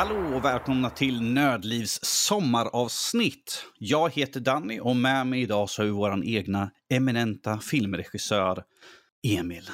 [0.00, 3.64] Hallå och välkomna till Nödlivs sommaravsnitt.
[3.78, 8.64] Jag heter Danny och med mig idag så har vi vår egna eminenta filmregissör
[9.22, 9.68] Emil.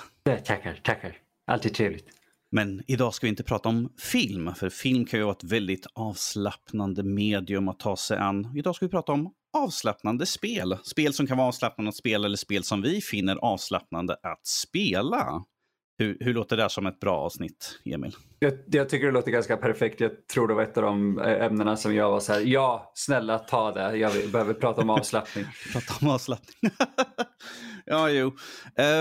[0.45, 1.17] Tackar, tackar.
[1.47, 2.07] Alltid trevligt.
[2.51, 5.87] Men idag ska vi inte prata om film, för film kan ju vara ett väldigt
[5.95, 8.53] avslappnande medium att ta sig an.
[8.57, 10.77] Idag ska vi prata om avslappnande spel.
[10.83, 15.45] Spel som kan vara avslappnande att spela eller spel som vi finner avslappnande att spela.
[15.99, 18.13] Hur, hur låter det som ett bra avsnitt, Emil?
[18.39, 20.01] Jag, jag, tycker det låter ganska perfekt.
[20.01, 22.93] Jag tror det var ett av de eh, ämnena som jag var så här, ja,
[22.95, 23.97] snälla ta det.
[23.97, 25.45] Jag behöver prata om avslappning.
[25.73, 26.73] prata om avslappning.
[27.85, 28.27] ja, jo.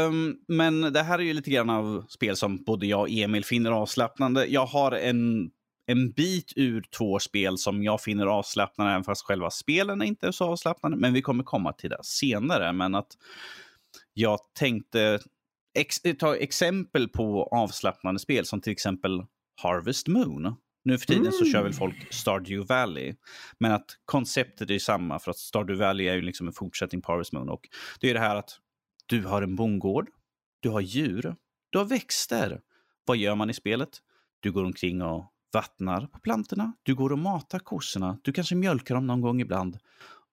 [0.08, 3.46] Um, men det här är ju lite grann av spel som både jag och Emil
[3.46, 4.46] finner avslappnande.
[4.46, 5.49] Jag har en,
[5.85, 10.27] en bit ur två spel som jag finner avslappnande, även fast själva spelen är inte
[10.27, 10.98] är så avslappnande.
[10.98, 12.73] Men vi kommer komma till det senare.
[12.73, 13.12] Men att
[14.13, 15.20] jag tänkte
[15.76, 19.26] ex, ta exempel på avslappnande spel som till exempel
[19.62, 20.55] Harvest Moon.
[20.84, 21.32] Nu för tiden mm.
[21.32, 21.73] så kör väl mm.
[21.73, 23.15] folk Stardew Valley.
[23.59, 27.12] Men att konceptet är samma för att Stardew Valley är ju liksom en fortsättning på
[27.12, 27.49] Harvest Moon.
[27.49, 27.62] Och
[27.99, 28.59] det är det här att
[29.05, 30.09] du har en bondgård,
[30.59, 31.35] du har djur,
[31.70, 32.62] du har växter.
[33.05, 33.89] Vad gör man i spelet?
[34.39, 38.95] Du går omkring och vattnar på plantorna, du går och matar kossorna, du kanske mjölkar
[38.95, 39.77] dem någon gång ibland.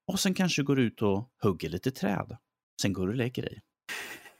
[0.06, 2.36] Och sen kanske går ut och hugger lite träd.
[2.82, 3.62] Sen går du och lägger dig.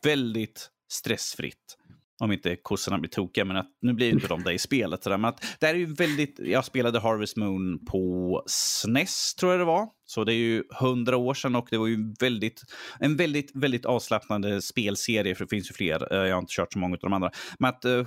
[0.02, 1.78] Väldigt stressfritt.
[2.20, 5.06] Om inte kossorna blir tokiga, men att, nu blir inte de det i spelet.
[5.06, 9.64] Men att, det är ju väldigt, jag spelade Harvest Moon på SNES, tror jag det
[9.64, 9.88] var.
[10.04, 12.62] Så det är ju hundra år sedan och det var ju väldigt,
[13.00, 16.12] en väldigt, väldigt avslappnande spelserie, för det finns ju fler.
[16.12, 17.30] Eh, jag har inte kört så många av de andra.
[17.58, 18.06] Men att uh,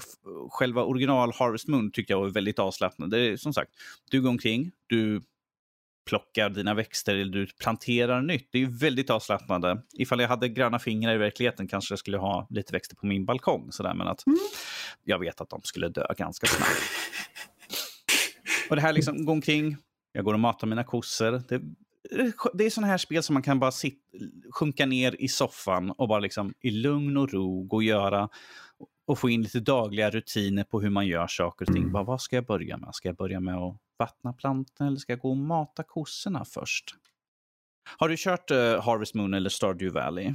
[0.49, 3.17] själva original Harvest Moon tyckte jag var väldigt avslappnande.
[3.17, 3.71] Det är som sagt,
[4.11, 5.21] du går omkring, du
[6.05, 8.49] plockar dina växter eller du planterar nytt.
[8.51, 9.81] Det är ju väldigt avslappnande.
[9.93, 13.25] Ifall jag hade gröna fingrar i verkligheten kanske jag skulle ha lite växter på min
[13.25, 13.71] balkong.
[13.71, 14.39] Sådär, men att mm.
[15.03, 16.81] jag vet att de skulle dö ganska snabbt.
[18.69, 19.77] och det här liksom, gå omkring,
[20.11, 21.41] jag går och matar mina kossor.
[21.47, 21.61] Det,
[22.53, 23.99] det är sådana här spel som man kan bara sit,
[24.51, 28.29] sjunka ner i soffan och bara liksom i lugn och ro gå och göra
[29.07, 31.81] och få in lite dagliga rutiner på hur man gör saker och ting.
[31.81, 31.91] Mm.
[31.91, 32.89] Bara, vad ska jag börja med?
[32.93, 36.95] Ska jag börja med att vattna plantorna eller ska jag gå och mata kossorna först?
[37.97, 40.33] Har du kört uh, Harvest Moon eller Stardew Valley?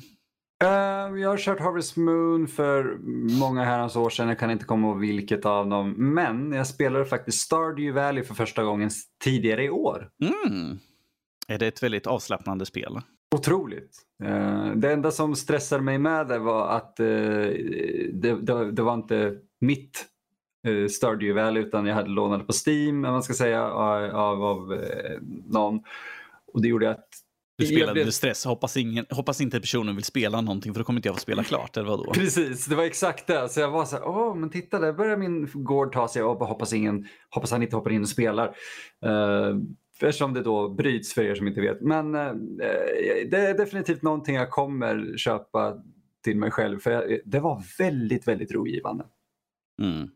[0.64, 2.98] Uh, jag har kört Harvest Moon för
[3.38, 4.28] många herrans år sedan.
[4.28, 5.94] Jag kan inte komma ihåg vilket av dem.
[6.14, 8.90] Men jag spelade faktiskt Stardew Valley för första gången
[9.24, 10.10] tidigare i år.
[10.22, 10.78] Mm.
[11.48, 13.00] Är det ett väldigt avslappnande spel?
[13.34, 14.02] Otroligt.
[14.24, 17.06] Uh, det enda som stressade mig med det var att uh,
[18.12, 20.06] det, det, det, var inte mitt
[20.68, 24.80] uh, Stardew Valley utan jag hade lånat på Steam, man ska säga, av, av, av
[25.46, 25.80] någon.
[26.52, 27.08] Och det gjorde att
[27.60, 28.10] du spelade blev...
[28.10, 28.44] stress.
[28.44, 31.44] Hoppas, ingen, hoppas inte personen vill spela någonting för då kommer inte jag få spela
[31.44, 31.76] klart.
[31.76, 32.12] Eller vadå?
[32.12, 33.48] Precis, det var exakt det.
[33.48, 36.38] Så jag var så här, åh men titta där börjar min gård ta sig upp
[36.38, 38.46] hoppas, ingen, hoppas han inte hoppar in och spelar.
[39.06, 39.56] Uh,
[40.02, 41.80] Eftersom det då bryts för er som inte vet.
[41.80, 42.32] Men uh,
[43.30, 45.82] det är definitivt någonting jag kommer köpa
[46.24, 46.78] till mig själv.
[46.78, 49.04] För jag, det var väldigt, väldigt rogivande.
[49.82, 50.08] Mm.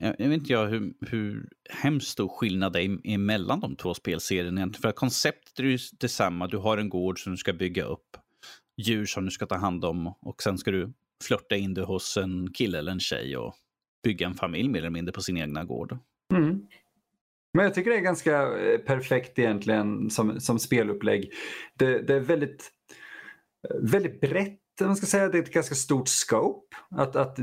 [0.00, 4.60] Jag vet inte jag hur, hur hemskt stor skillnad det är mellan de två spelserierna
[4.60, 4.82] egentligen.
[4.82, 6.46] För konceptet är ju detsamma.
[6.46, 8.16] Du har en gård som du ska bygga upp.
[8.76, 10.92] Djur som du ska ta hand om och sen ska du
[11.24, 13.54] flörta in det hos en kille eller en tjej och
[14.04, 15.98] bygga en familj mer eller mindre på sin egna gård.
[16.34, 16.66] Mm.
[17.54, 21.32] Men jag tycker det är ganska eh, perfekt egentligen som, som spelupplägg.
[21.74, 22.70] Det, det är väldigt,
[23.68, 26.76] eh, väldigt brett man ska säga, det är ett ganska stort scope.
[26.90, 27.38] Att, att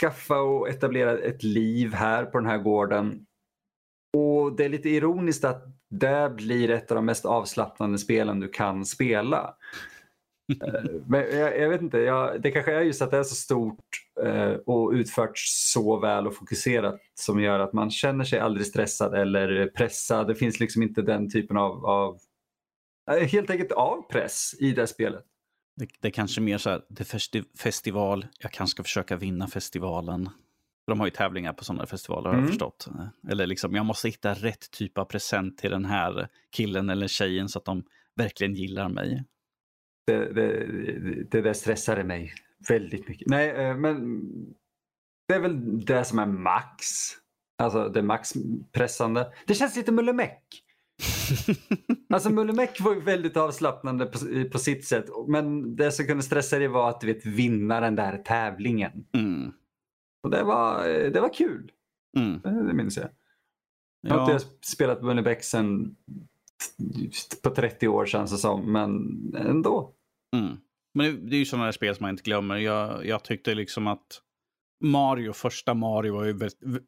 [0.00, 3.26] skaffa och etablera ett liv här på den här gården.
[4.16, 8.48] Och det är lite ironiskt att det blir ett av de mest avslappnande spelen du
[8.48, 9.54] kan spela.
[10.64, 13.34] Eh, men jag, jag, vet inte, jag, det kanske är just att det är så
[13.34, 13.84] stort
[14.22, 19.14] eh, och utfört så väl och fokuserat som gör att man känner sig aldrig stressad
[19.14, 20.26] eller pressad.
[20.26, 22.18] Det finns liksom inte den typen av, av
[23.10, 25.24] eh, helt enkelt av press i det spelet.
[25.76, 29.48] Det, det är kanske mer så här, det festi festival, jag kanske ska försöka vinna
[29.48, 30.28] festivalen.
[30.86, 32.44] De har ju tävlingar på sådana festivaler har mm.
[32.44, 32.88] jag förstått.
[33.30, 37.48] Eller liksom, jag måste hitta rätt typ av present till den här killen eller tjejen
[37.48, 37.84] så att de
[38.16, 39.24] verkligen gillar mig.
[40.06, 40.66] Det, det,
[41.30, 42.32] det där stressade mig
[42.68, 43.28] väldigt mycket.
[43.28, 44.20] Nej, eh, men
[45.28, 46.86] det är väl det som är max.
[47.58, 48.32] Alltså det max
[48.72, 49.32] pressande.
[49.46, 50.64] Det känns lite mullemäck
[52.14, 54.18] alltså Mullemäck var ju väldigt avslappnande på,
[54.52, 55.06] på, sitt sätt.
[55.28, 59.06] Men det som kunde stressa dig var att du vet, vinna den där tävlingen.
[59.12, 59.52] Mm.
[60.22, 61.72] Och det var, det var kul.
[62.16, 62.40] Mm.
[62.66, 63.08] Det minns jag.
[64.00, 65.96] Jag har inte spelat Mullemäck sen
[67.42, 68.92] på 30 år känns det som, men
[69.36, 69.94] ändå.
[70.36, 70.56] Mm.
[70.94, 72.56] Men det är ju sådana spel som man inte glömmer.
[72.56, 74.20] Jag, jag tyckte liksom att
[74.84, 76.60] Mario, första Mario var ju väldigt,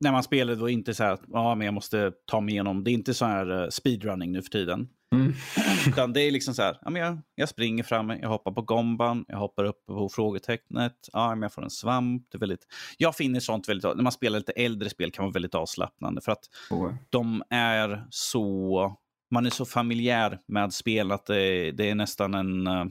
[0.00, 2.84] när man spelar då inte så här att ja, men jag måste ta mig igenom.
[2.84, 4.88] Det är inte så här uh, speedrunning nu för tiden.
[5.12, 5.32] Mm.
[5.88, 8.62] Utan det är liksom så här, ja, men jag, jag springer fram, jag hoppar på
[8.62, 12.26] gomban, jag hoppar upp på frågetecknet, ja, men jag får en svamp.
[12.30, 12.66] Det är väldigt,
[12.98, 16.32] jag finner sånt väldigt, när man spelar lite äldre spel kan vara väldigt avslappnande för
[16.32, 16.94] att oh.
[17.10, 18.96] de är så,
[19.30, 22.84] man är så familjär med spel att det, det är nästan en, uh,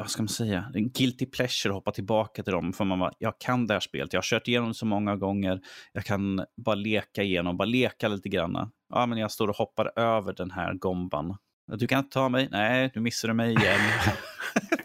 [0.00, 2.72] vad ska man säga, en guilty pleasure att hoppa tillbaka till dem.
[2.72, 5.16] För man bara, jag kan det här spelet, jag har kört igenom det så många
[5.16, 5.60] gånger,
[5.92, 8.70] jag kan bara leka igenom, bara leka lite grann.
[8.88, 11.36] Ja, men jag står och hoppar över den här gomban.
[11.66, 13.80] Du kan inte ta mig, nej, nu missar du mig igen.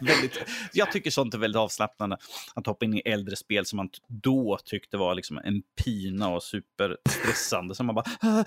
[0.00, 0.38] väldigt,
[0.72, 2.16] jag tycker sånt är väldigt avslappnande.
[2.54, 6.42] Att hoppa in i äldre spel som man då tyckte var liksom en pina och
[6.42, 7.74] superstressande.
[7.74, 8.04] Så man bara...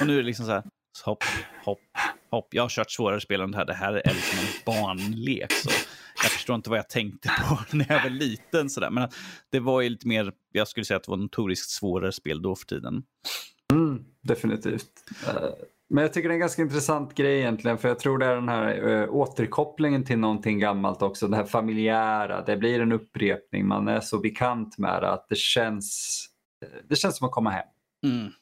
[0.00, 0.62] och nu är det liksom så här,
[1.04, 1.24] hopp,
[1.64, 1.78] hopp,
[2.30, 2.54] hopp.
[2.54, 3.66] Jag har kört svårare spel än det här.
[3.66, 5.52] Det här är liksom en barnlek.
[5.52, 5.70] Så
[6.22, 8.70] jag förstår inte vad jag tänkte på när jag var liten.
[8.70, 8.90] Så där.
[8.90, 9.08] Men
[9.50, 12.56] det var ju lite mer, jag skulle säga att det var notoriskt svårare spel då
[12.56, 13.02] för tiden.
[13.72, 14.90] Mm, definitivt.
[15.26, 15.42] Eh,
[15.90, 18.34] men jag tycker det är en ganska intressant grej egentligen för jag tror det är
[18.34, 21.28] den här äh, återkopplingen till någonting gammalt också.
[21.28, 25.38] Det här familjära, det blir en upprepning, man är så bekant med det att det
[25.38, 26.26] känns,
[26.88, 27.66] det känns som att komma hem.
[28.04, 28.32] Mm.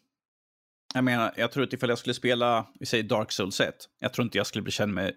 [0.95, 4.13] Jag menar, jag tror att ifall jag skulle spela, vi säger Dark Souls 1, jag
[4.13, 5.13] tror inte jag skulle bli känd mig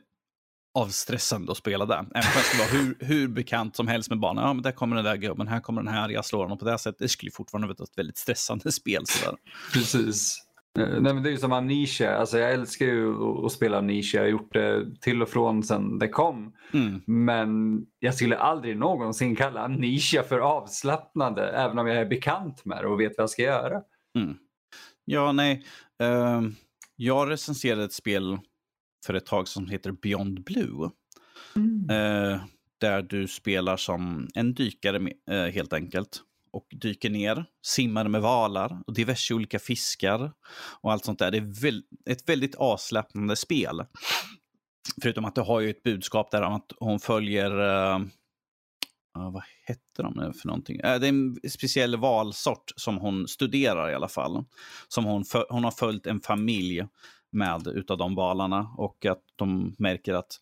[0.74, 1.96] avstressande att spela det.
[1.96, 4.44] Även om jag skulle vara hur, hur bekant som helst med barnen.
[4.44, 6.66] Ja, men där kommer den där gubben, här kommer den här, jag slår honom på
[6.66, 7.00] det sättet.
[7.00, 9.04] Det skulle fortfarande vara ett väldigt stressande spel.
[9.06, 9.38] Sådär.
[9.74, 10.38] Precis.
[10.80, 12.16] Eh, nej, men det är ju som Amnesia.
[12.16, 14.20] Alltså, jag älskar ju att spela Amnesia.
[14.20, 16.54] Jag har gjort det till och från sen det kom.
[16.74, 17.02] Mm.
[17.06, 21.48] Men jag skulle aldrig någonsin kalla Amnesia för avslappnande.
[21.48, 23.82] Även om jag är bekant med det och vet vad jag ska göra.
[24.16, 24.38] Mm.
[25.06, 25.66] Ja, nej.
[26.04, 26.42] Uh,
[26.96, 28.38] jag recenserade ett spel
[29.06, 30.90] för ett tag som heter Beyond Blue.
[31.56, 31.90] Mm.
[31.90, 32.42] Uh,
[32.80, 35.00] där du spelar som en dykare
[35.32, 36.22] uh, helt enkelt.
[36.54, 40.32] Och dyker ner, simmar med valar och diverse olika fiskar.
[40.82, 41.32] Och allt sånt där.
[41.32, 43.84] Det är väl, ett väldigt avslappnande spel.
[45.02, 47.52] Förutom att det har ju ett budskap där om att hon följer
[49.18, 50.76] Uh, vad hette de nu för någonting?
[50.76, 54.46] Uh, det är en speciell valsort som hon studerar i alla fall.
[54.88, 56.88] Som hon, hon har följt en familj
[57.32, 60.40] med utav de valarna och att de märker att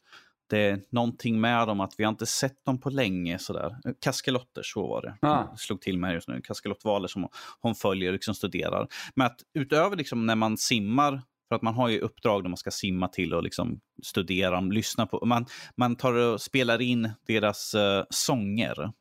[0.49, 3.39] det är någonting med dem att vi har inte sett dem på länge.
[3.39, 3.77] Sådär.
[3.99, 5.27] Kaskelotter, så var det.
[5.27, 5.55] Ah.
[5.57, 6.41] slog till mig just nu.
[6.41, 7.27] Kaskelottvaler som
[7.59, 8.87] hon följer och liksom studerar.
[9.15, 12.57] Men att utöver liksom när man simmar för att man har ju uppdrag där man
[12.57, 15.25] ska simma till och liksom studera, lyssna på.
[15.25, 18.91] Man, man tar och spelar in deras uh, sånger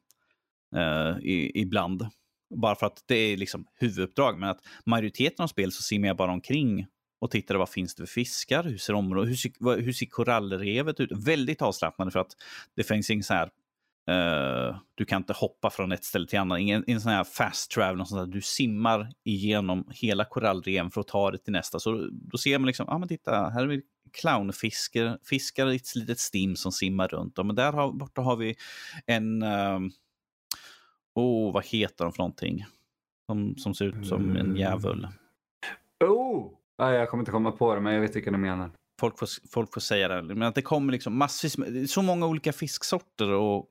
[0.76, 2.06] uh, i, ibland.
[2.54, 4.38] Bara för att det är liksom huvuduppdrag.
[4.38, 6.86] Men att majoriteten av spel så simmar jag bara omkring
[7.20, 11.00] och tittar vad finns det för fiskar, hur ser, området, hur ser, hur ser korallrevet
[11.00, 11.12] ut?
[11.12, 12.36] Väldigt avslappnande för att
[12.76, 13.50] det finns ingen så här
[14.08, 16.58] Uh, du kan inte hoppa från ett ställe till annat.
[16.58, 18.06] Ingen, ingen sån här fast travel.
[18.06, 18.34] Sånt där.
[18.34, 21.78] Du simmar igenom hela korallreven för att ta det till nästa.
[21.78, 23.82] Så då ser man liksom, ja ah, men titta, här är vi
[24.20, 27.32] clownfiskar fiskar i ett litet stim som simmar runt.
[27.36, 28.56] Ja, men där har, borta har vi
[29.06, 29.78] en, uh,
[31.14, 32.64] oh, vad heter de för någonting?
[33.26, 35.08] Som, som ser ut som en djävul.
[36.04, 36.52] Oh!
[36.76, 39.74] jag kommer inte komma på det, men jag vet vilka du menar folk får, folk
[39.74, 40.22] får säga det.
[40.22, 43.66] Men att det kommer liksom massvis med, så många olika fisksorter och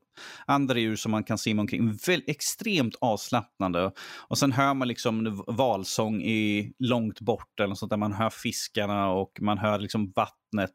[0.45, 1.91] andra djur som man kan simma omkring.
[2.07, 3.91] Väl, extremt avslappnande.
[4.27, 9.09] Och sen hör man liksom valsång i, långt bort, eller sånt där man hör fiskarna
[9.09, 10.74] och man hör liksom vattnet.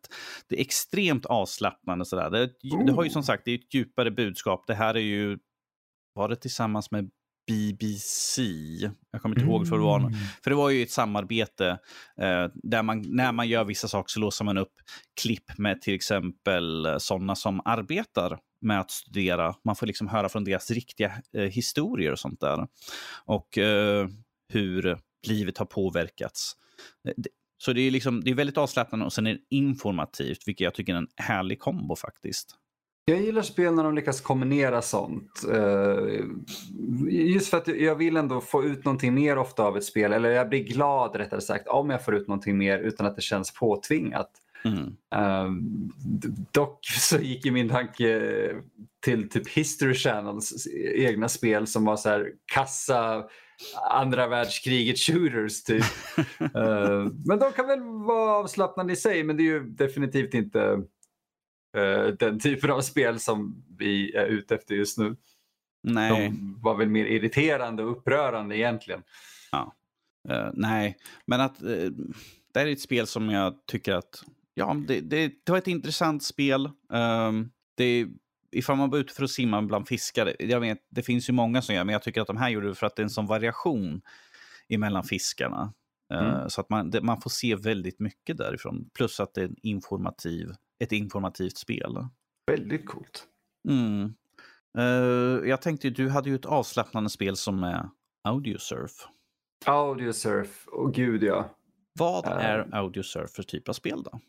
[0.49, 2.05] Det är extremt avslappnande.
[2.05, 2.31] Sådär.
[2.31, 2.51] Det,
[2.87, 4.65] det har ju som sagt det är ett djupare budskap.
[4.67, 5.39] Det här är ju,
[6.15, 7.11] var det tillsammans med
[7.47, 8.43] BBC.
[9.11, 9.99] Jag kommer inte ihåg för det var.
[9.99, 10.13] Mm.
[10.45, 11.79] För det var ju ett samarbete
[12.19, 14.73] eh, där man, när man gör vissa saker så låser man upp
[15.21, 19.55] klipp med till exempel eh, sådana som arbetar med att studera.
[19.65, 22.67] Man får liksom höra från deras riktiga eh, historier och sånt där.
[23.25, 24.09] Och eh,
[24.53, 26.57] hur livet har påverkats.
[27.59, 30.75] Så det är, liksom, det är väldigt avslappnande och sen är det informativt, vilket jag
[30.75, 32.57] tycker är en härlig kombo faktiskt.
[33.05, 35.45] Jag gillar spel när de lyckas kombinera sånt.
[35.53, 36.25] Eh,
[37.09, 40.13] just för att jag vill ändå få ut någonting mer ofta av ett spel.
[40.13, 43.23] Eller jag blir glad rättare sagt om jag får ut någonting mer utan att det
[43.23, 44.31] känns påtvingat.
[44.65, 44.97] Mm.
[45.15, 45.53] Uh,
[46.53, 48.51] dock så gick ju min tanke
[49.05, 53.25] till typ History Channels egna spel som var så här kassa
[53.91, 55.85] andra världskriget shooters typ.
[56.41, 60.83] uh, men de kan väl vara avslappnande i sig men det är ju definitivt inte
[61.79, 65.17] uh, den typen av spel som vi är ute efter just nu.
[65.83, 66.11] Nej.
[66.11, 69.03] De var väl mer irriterande och upprörande egentligen.
[69.53, 69.75] Ja.
[70.31, 71.91] Uh, nej, men att uh,
[72.53, 75.67] det här är ett spel som jag tycker att ja, det, det, det var ett
[75.67, 76.71] intressant spel.
[76.89, 78.07] Um, det
[78.53, 81.63] ifall man var ute för att simma bland fiskar, jag vet, det finns ju många
[81.63, 83.11] som gör, men jag tycker att de här gjorde det för att det är en
[83.11, 84.03] sån variation
[84.69, 85.73] emellan fiskarna.
[86.13, 86.51] Eh, Mm.
[86.51, 88.91] Så att man, det, man får se väldigt mycket därifrån.
[88.95, 92.07] Plus att det är en informativ, ett informativt spel.
[92.47, 93.25] Väldigt coolt.
[93.69, 94.15] Mm.
[94.79, 97.89] Eh, jag tänkte, du hade ju ett avslappnande spel som är
[98.25, 98.93] Audiosurf.
[99.67, 101.57] Audiosurf, åh gud ja.
[101.99, 104.21] Vad är Audiosurf för typ av spel då?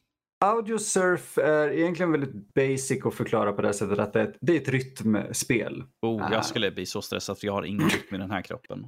[0.44, 4.56] Audiosurf är egentligen väldigt basic att förklara på det sättet att det är ett, det
[4.56, 5.84] är ett rytmspel.
[6.02, 6.34] Oh, Ah.
[6.34, 8.88] jag skulle bli så stressad för jag har ingen rytm i den här kroppen.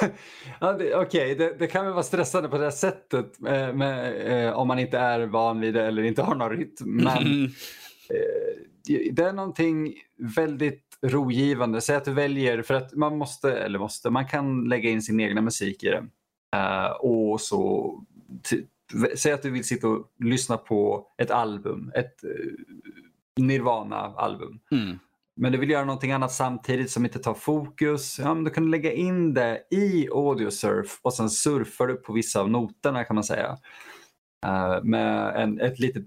[0.60, 4.68] ja, Okej, det, det kan väl vara stressande på det sättet eh, med, eh, om
[4.68, 6.96] man inte är van vid det eller inte har någon rytm.
[6.96, 7.44] Men
[8.14, 9.94] eh, det är någonting
[10.36, 11.80] väldigt rogivande.
[11.80, 15.20] Säg att du väljer, för att man måste, eller måste, man kan lägga in sin
[15.20, 16.06] egna musik i det.
[16.56, 17.92] Eh, och så,
[19.16, 22.30] säg att du vill sitta och lyssna på ett album, ett eh,
[23.44, 24.60] Nirvana-album.
[24.70, 24.98] Mm.
[25.36, 28.18] Men du vill göra någonting annat samtidigt som inte tar fokus.
[28.18, 32.12] Ja, men då kan du lägga in det i audiosurf och sen surfar du på
[32.12, 33.56] vissa av noterna kan man säga.
[34.46, 36.02] Eh, med en, ett litet,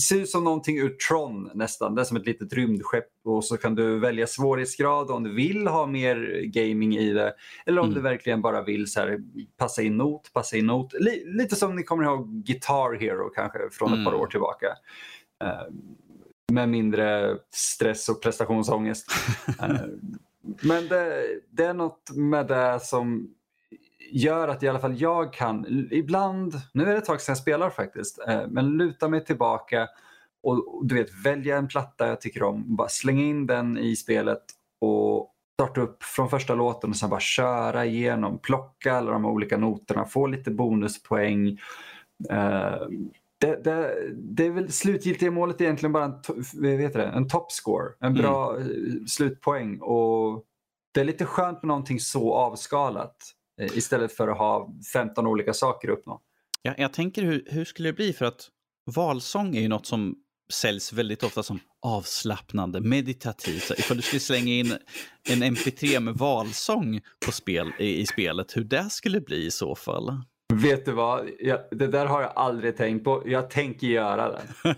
[0.00, 1.94] ser ut som någonting ur Tron nästan.
[1.94, 5.66] Det är som ett litet rymdskepp och så kan du välja svårighetsgrad om du vill
[5.66, 7.34] ha mer gaming i det.
[7.66, 7.94] Eller om Mm.
[7.94, 9.18] du verkligen bara vill så här,
[9.56, 10.92] passa in not, passa in not.
[11.00, 14.20] Li, lite som ni kommer ihåg Guitar Hero kanske från ett par Mm.
[14.22, 14.66] år tillbaka.
[15.44, 15.72] Eh,
[16.52, 19.06] med mindre stress och prestationsångest.
[19.60, 19.76] Eh,
[20.62, 23.34] Men det, det är något med det som
[24.10, 27.38] gör att i alla fall jag kan, ibland, nu är det ett tag sedan jag
[27.38, 29.88] spelar faktiskt, eh, men luta mig tillbaka
[30.42, 34.42] och du vet välja en platta jag tycker om, bara slänga in den i spelet
[34.80, 39.56] och starta upp från första låten och sen bara köra igenom, plocka alla de olika
[39.56, 41.48] noterna, få lite bonuspoäng.
[42.30, 42.86] Eh,
[43.38, 48.14] det, det, det är väl slutgiltiga målet egentligen bara en, heter det, en topscore, en
[48.14, 48.64] bra eh,
[49.06, 49.80] slutpoäng.
[49.80, 50.44] Och
[50.92, 53.16] det är lite skönt med någonting så avskalat
[53.58, 56.20] istället för att ha 15 olika saker att uppnå.
[56.62, 58.12] Jag, jag tänker hur, hur skulle det bli?
[58.12, 58.48] För att
[58.94, 60.14] valsång är ju något som
[60.52, 63.62] säljs väldigt ofta som avslappnande, meditativt.
[63.62, 64.78] Så Ifall du skulle slänga in
[65.28, 69.74] en mp3 med valsång på spel, i, i spelet, hur det skulle bli i så
[69.74, 70.22] fall?
[70.54, 71.30] Vet du vad?
[71.40, 73.22] Jag, det där har jag aldrig tänkt på.
[73.26, 74.74] Jag tänker göra det.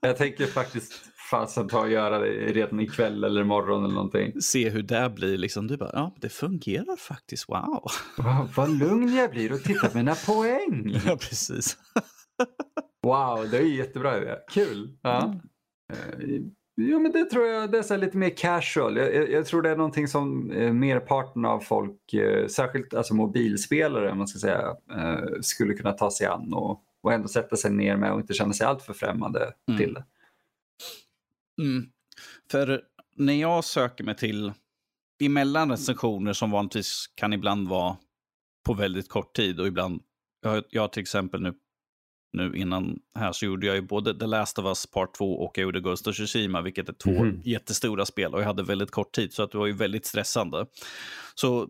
[0.00, 0.92] Jag tänker faktiskt
[1.30, 4.40] fasen ta och göra det redan ikväll eller imorgon eller någonting.
[4.42, 5.38] Se hur det blir.
[5.38, 5.66] Liksom.
[5.66, 7.48] Du bara, ja, det fungerar faktiskt.
[7.48, 7.82] Wow.
[8.18, 11.00] Wow, vad lugn jag blir och titta på mina poäng.
[11.06, 11.76] Ja, precis.
[13.02, 14.34] Wow, det är en jättebra idé.
[14.50, 14.98] Kul.
[15.02, 15.24] Ja.
[15.24, 15.38] Mm.
[15.92, 16.40] Eh,
[16.78, 18.96] Jo, men det tror jag det är lite mer casual.
[18.96, 23.14] Jag, jag, jag tror det är någonting som eh, merparten av folk, eh, särskilt alltså
[23.14, 27.70] mobilspelare man ska säga, eh, skulle kunna ta sig an och, och ändå sätta sig
[27.70, 29.78] ner med och inte känna sig alltför främmande Mm.
[29.78, 30.04] till det.
[31.58, 31.86] Mm.
[32.50, 32.82] För
[33.16, 34.52] när jag söker mig till
[35.22, 37.96] emellan recensioner som vanligtvis kan ibland vara
[38.66, 40.02] på väldigt kort tid och ibland,
[40.42, 41.54] jag, jag till exempel nu,
[42.32, 45.58] nu innan här så gjorde jag ju både The Last of Us Part 2 och
[45.58, 47.40] jag gjorde Ghost of Tsushima, vilket är två Mhm.
[47.44, 50.66] jättestora spel och jag hade väldigt kort tid så att det var ju väldigt stressande.
[51.34, 51.68] Så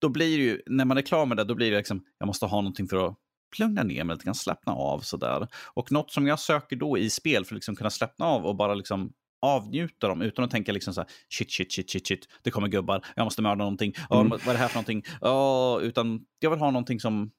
[0.00, 2.26] då blir det ju, när man är klar med det, då blir det liksom, jag
[2.26, 3.16] måste ha någonting för att
[3.58, 5.48] lugna ner mig lite grann, slappna av sådär.
[5.74, 8.56] Och något som jag söker då i spel för att liksom kunna slappna av och
[8.56, 9.12] bara liksom
[9.42, 12.68] avnjuta dem utan att tänka liksom så här, shit, shit, shit, shit, shit, det kommer
[12.68, 14.30] gubbar, jag måste mörda någonting, ja, Mm.
[14.30, 15.04] vad är det här för någonting?
[15.20, 17.30] Ja, utan jag vill ha någonting som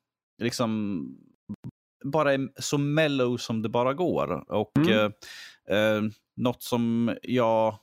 [0.41, 1.03] liksom
[2.05, 4.51] bara är så mellow som det bara går.
[4.51, 4.89] Och Mm.
[5.69, 6.01] eh, eh,
[6.37, 7.79] något som jag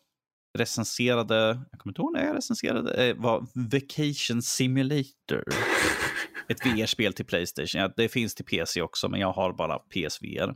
[0.59, 1.35] recenserade,
[1.71, 5.45] jag kommer inte ihåg när jag recenserade, eh, var Vacation Simulator.
[6.49, 7.81] Ett VR-spel till Playstation.
[7.81, 10.55] Ja, det finns till PC också, men jag har bara PSVR.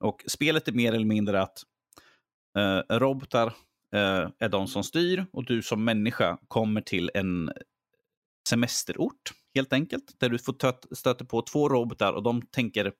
[0.00, 1.58] Och spelet är mer eller mindre att
[2.58, 3.46] eh, robotar
[3.94, 7.50] eh, är de som styr och du som människa kommer till en
[8.48, 10.14] semesterort, helt enkelt.
[10.18, 12.92] Där du får töt, stöta på två robotar och de tänker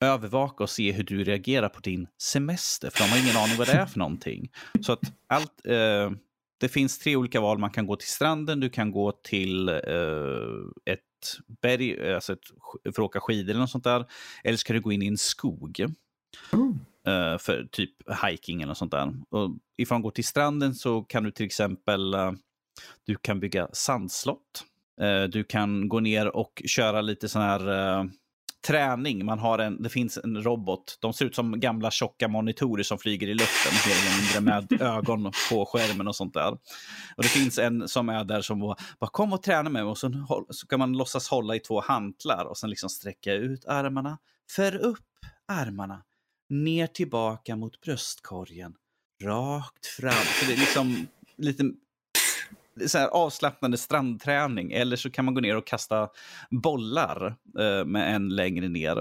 [0.00, 2.90] övervaka och se hur du reagerar på din semester.
[2.90, 4.50] För de har ingen aning vad det är för någonting.
[4.80, 5.66] Så att allt...
[5.66, 6.10] Eh,
[6.60, 7.58] det finns tre olika val.
[7.58, 9.74] Man kan gå till stranden, du kan gå till eh,
[10.84, 11.00] ett
[11.62, 12.38] berg, alltså ett,
[12.84, 14.06] för att åka skidor eller något sånt där.
[14.44, 15.86] Eller så kan du gå in i en skog.
[16.52, 16.78] Mm.
[17.08, 17.90] Eh, för typ
[18.24, 19.14] hiking eller sånt där.
[19.30, 22.32] Och ifrån går till stranden så kan du till exempel eh,
[23.06, 24.64] du kan bygga sandslott.
[25.00, 28.04] Eh, du kan gå ner och köra lite sån här eh,
[28.66, 29.26] träning.
[29.26, 30.98] Man har en, det finns en robot.
[31.00, 34.82] De ser ut som gamla tjocka monitorer som flyger i luften mer eller mindre med
[34.96, 36.52] ögon på skärmen och sånt där.
[37.16, 38.60] Och det finns en som är där som
[39.00, 41.80] bara, kom och träna med mig och så, så kan man låtsas hålla i två
[41.80, 44.18] hantlar och sen liksom sträcka ut armarna,
[44.50, 44.98] för upp
[45.48, 46.02] armarna,
[46.48, 48.74] ner tillbaka mot bröstkorgen.
[49.22, 50.12] rakt fram.
[50.12, 51.72] Så det är liksom lite
[52.86, 54.72] så här avslappnande strandträning.
[54.72, 56.08] Eller så kan man gå ner och kasta
[56.50, 58.98] bollar eh, med en längre ner.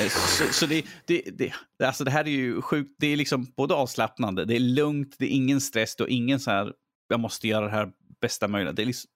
[0.00, 1.52] Eh, så, så det, det, det,
[1.84, 2.96] alltså det här är ju sjukt.
[2.98, 6.50] Det är liksom både avslappnande, det är lugnt, det är ingen stress, och ingen så
[6.50, 6.72] här,
[7.08, 8.72] jag måste göra det här bästa möjliga.
[8.72, 9.10] Det liksom,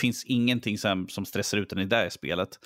[0.00, 2.58] finns ingenting som, som stressar ut en i det här spelet.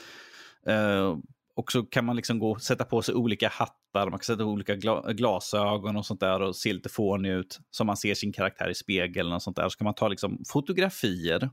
[0.69, 1.19] Uh,
[1.59, 4.75] och så kan man liksom gå sätta på sig olika hattar, man kan sätta olika
[4.75, 7.59] gla glasögon och sånt där och se lite fånig ut.
[7.71, 9.69] Så man ser sin karaktär i spegeln och sånt där.
[9.69, 11.51] Så kan man ta liksom fotografier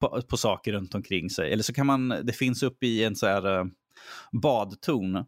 [0.00, 1.52] på, på saker runt omkring sig.
[1.52, 3.64] Eller så kan man, det finns uppe i en så här eh,
[4.42, 5.24] badtorn,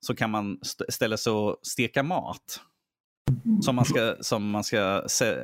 [0.00, 2.60] så kan man st ställa sig och steka mat
[3.62, 5.34] som man ska, som man ska se,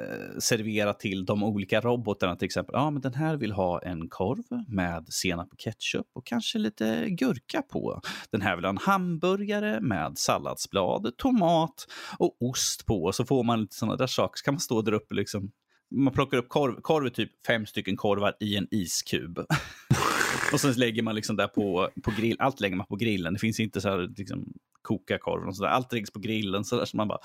[0.40, 2.36] servera till de olika robotarna.
[2.36, 6.26] Till exempel, ja men den här vill ha en korv med senap och ketchup och
[6.26, 8.00] kanske lite gurka på.
[8.30, 11.86] Den här vill ha en hamburgare med salladsblad, tomat
[12.18, 13.12] och ost på.
[13.12, 14.38] Så får man lite sådana där saker.
[14.38, 15.50] Så kan man stå där uppe liksom.
[15.90, 19.38] Man plockar upp korv, korv är typ fem stycken korvar i en iskub.
[20.52, 22.36] och sen lägger man liksom där på, på grill.
[22.38, 23.32] Allt lägger man på grillen.
[23.32, 24.52] Det finns inte så här liksom,
[24.86, 25.70] koka korv och sådär.
[25.70, 26.84] Allt läggs på grillen så där.
[26.84, 27.18] Så man bara,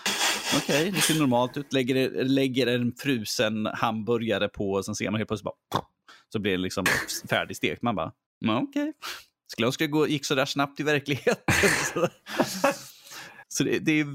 [0.58, 1.74] okej, okay, det ser normalt ut.
[1.74, 5.84] Lägger, lägger en frusen hamburgare på och sen ser man helt plötsligt bara,
[6.30, 6.86] så blir det liksom
[7.30, 7.82] färdigstekt.
[7.82, 8.12] Man bara,
[8.46, 8.64] okej.
[8.64, 8.94] Okay.
[9.48, 11.56] Skulle önska det gick så där snabbt i verkligheten.
[13.48, 14.06] så det, det, är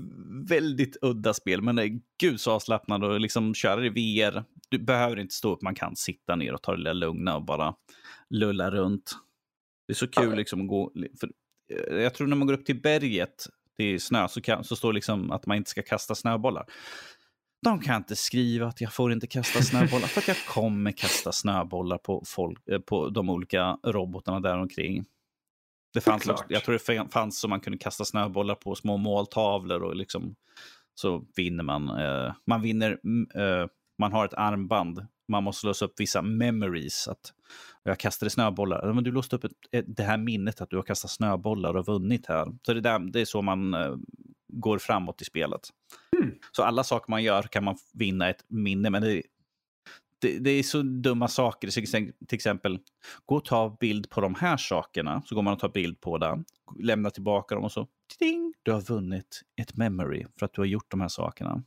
[0.49, 4.45] väldigt udda spel, men det är gud så avslappnande och liksom köra i VR.
[4.69, 7.45] Du behöver inte stå upp, man kan sitta ner och ta det lilla lugna och
[7.45, 7.75] bara
[8.31, 9.17] lulla runt.
[9.87, 10.93] Det är så kul liksom att gå.
[11.21, 11.31] För
[11.91, 13.47] jag tror när man går upp till berget,
[13.77, 16.65] det är snö, så, kan, så står det liksom att man inte ska kasta snöbollar.
[17.63, 21.33] De kan inte skriva att jag får inte kasta snöbollar för att jag kommer kasta
[21.33, 25.05] snöbollar på, folk, eh, på de olika robotarna där omkring.
[25.93, 29.83] Det fanns också, jag tror det fanns så man kunde kasta snöbollar på små måltavlor
[29.83, 30.35] och liksom
[30.95, 31.89] så vinner man.
[31.89, 32.91] Eh, man vinner,
[33.35, 35.07] eh, man har ett armband.
[35.29, 37.09] Man måste låsa upp vissa memories.
[37.09, 37.33] Att
[37.83, 38.93] jag kastade snöbollar.
[38.93, 42.27] Men du låste upp ett, det här minnet att du har kastat snöbollar och vunnit
[42.27, 42.47] här.
[42.67, 43.97] Så det, där, det är så man uh,
[44.49, 45.61] går framåt i spelet.
[46.17, 46.35] Mm.
[46.53, 48.91] Så alla saker man gör kan man vinna ett minne.
[48.91, 49.23] Men det,
[50.21, 51.69] det, det, är så dumma saker.
[51.71, 52.79] Så till exempel,
[53.27, 55.23] gå och ta bild på de här sakerna.
[55.27, 56.45] Så går man och tar bild på den.
[56.79, 57.87] Lämna tillbaka dem och så,
[58.19, 61.63] ding, du har vunnit ett memory för att du har gjort de här sakerna.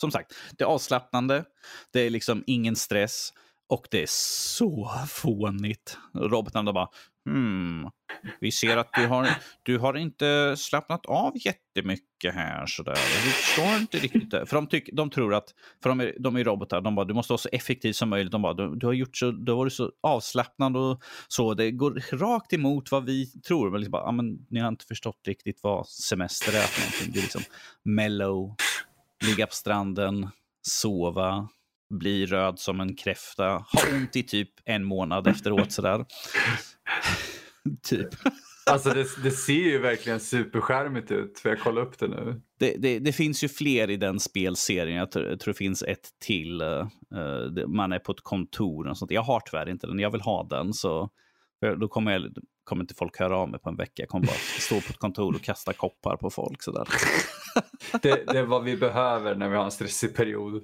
[0.00, 1.44] Som sagt, det är avslappnande.
[1.92, 3.32] Det är liksom ingen stress.
[3.68, 5.98] Och det är så fånigt.
[6.14, 6.88] Robotarna bara,
[7.28, 7.90] hmm,
[8.40, 9.28] vi ser att du har,
[9.62, 12.94] du har inte slappnat av jättemycket här sådär.
[12.94, 14.46] Vi förstår inte riktigt det.
[14.46, 17.14] För de, tyck, de tror att, för de är, de är robotar, de bara, du
[17.14, 18.32] måste vara så effektiv som möjligt.
[18.32, 21.54] De bara, du, du har gjort så, du har varit så avslappnad och så.
[21.54, 23.70] Det går rakt emot vad vi tror.
[23.70, 27.12] Men liksom bara, ah, men, ni har inte förstått riktigt vad semester är för någonting.
[27.12, 27.42] Det är liksom
[27.82, 28.54] mellow,
[29.26, 30.28] ligga på stranden,
[30.62, 31.48] sova,
[31.90, 36.04] bli röd som en kräfta, ha ont i typ en månad efteråt sådär.
[37.82, 38.08] typ.
[38.70, 42.40] Alltså det, det, ser ju verkligen superskärmigt ut, för jag kollar upp det nu.
[42.58, 44.98] Det, det, det finns ju fler i den spelserien.
[44.98, 46.62] Jag tror, jag tror det finns ett till.
[46.62, 49.10] Uh, man är på ett kontor och sånt.
[49.10, 49.98] Jag har tyvärr inte den.
[49.98, 50.72] Jag vill ha den.
[50.72, 51.10] Så
[51.80, 52.22] då kommer, jag,
[52.64, 53.92] kommer inte folk höra av mig på en vecka.
[54.02, 56.62] Jag kommer bara stå på ett kontor och kasta koppar på folk.
[56.62, 56.88] Sådär.
[58.02, 60.62] det, det är vad vi behöver när vi har en stressig period.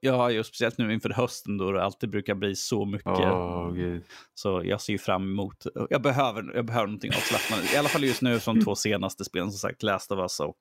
[0.00, 3.06] Ja, just speciellt nu inför hösten då det alltid brukar bli så mycket.
[3.06, 3.98] Oh,
[4.34, 7.74] så jag ser fram emot, jag behöver, jag behöver någonting avslappnande.
[7.74, 10.58] I alla fall just nu från två senaste spelen, som sagt Last of Us och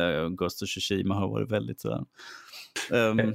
[0.00, 2.04] uh, Ghost of Tsushima har varit väldigt sådär.
[2.90, 3.34] Um,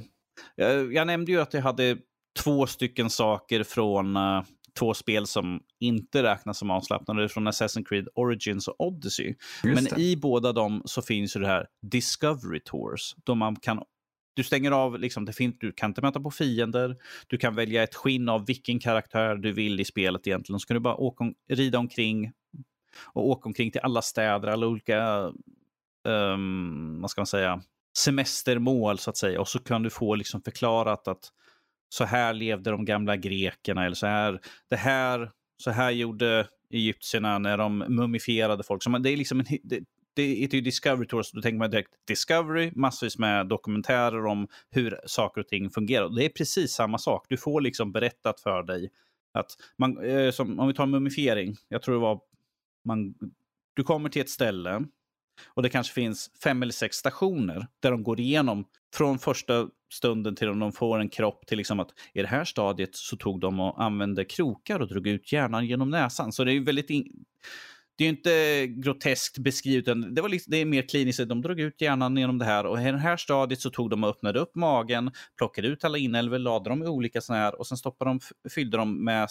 [0.56, 1.96] jag, jag nämnde ju att jag hade
[2.44, 4.42] två stycken saker från uh,
[4.78, 9.34] två spel som inte räknas som avslappnande från Assassin's Creed Origins och Odyssey.
[9.62, 13.14] Men i båda dem så finns ju det här Discovery Tours.
[13.24, 13.82] Då man kan
[14.34, 17.82] du stänger av, liksom, det finns, du kan inte möta på fiender, du kan välja
[17.82, 20.60] ett skinn av vilken karaktär du vill i spelet egentligen.
[20.60, 22.32] Så kan du bara åka, rida omkring
[23.02, 25.32] och åka omkring till alla städer, alla olika,
[26.08, 27.62] um, vad ska man säga,
[27.98, 29.40] semestermål så att säga.
[29.40, 31.32] Och så kan du få liksom förklarat att
[31.92, 37.38] så här levde de gamla grekerna eller så här, det här, så här gjorde egyptierna
[37.38, 38.82] när de mumifierade folk.
[38.82, 39.80] Så man, det är liksom en, det,
[40.14, 44.48] det är ju Discovery Tour, så då tänker man direkt Discovery, massvis med dokumentärer om
[44.70, 46.08] hur saker och ting fungerar.
[46.16, 47.26] Det är precis samma sak.
[47.28, 48.90] Du får liksom berättat för dig
[49.32, 52.20] att man, eh, som, om vi tar mumifiering, jag tror det var,
[52.84, 53.14] man,
[53.74, 54.84] du kommer till ett ställe
[55.54, 60.36] och det kanske finns fem eller sex stationer där de går igenom från första stunden
[60.36, 63.40] till om de får en kropp till liksom att i det här stadiet så tog
[63.40, 66.32] de och använde krokar och drog ut hjärnan genom näsan.
[66.32, 66.90] Så det är ju väldigt...
[66.90, 67.24] In...
[67.96, 71.28] det är ju inte groteskt beskrivet, utan det, var liksom, det är mer kliniskt.
[71.28, 74.04] De drog ut hjärnan genom det här och i det här stadiet så tog de
[74.04, 77.66] och öppnade upp magen, plockade ut alla inälvor, lade dem i olika sådana här och
[77.66, 79.28] sen stoppade de, fyllde de med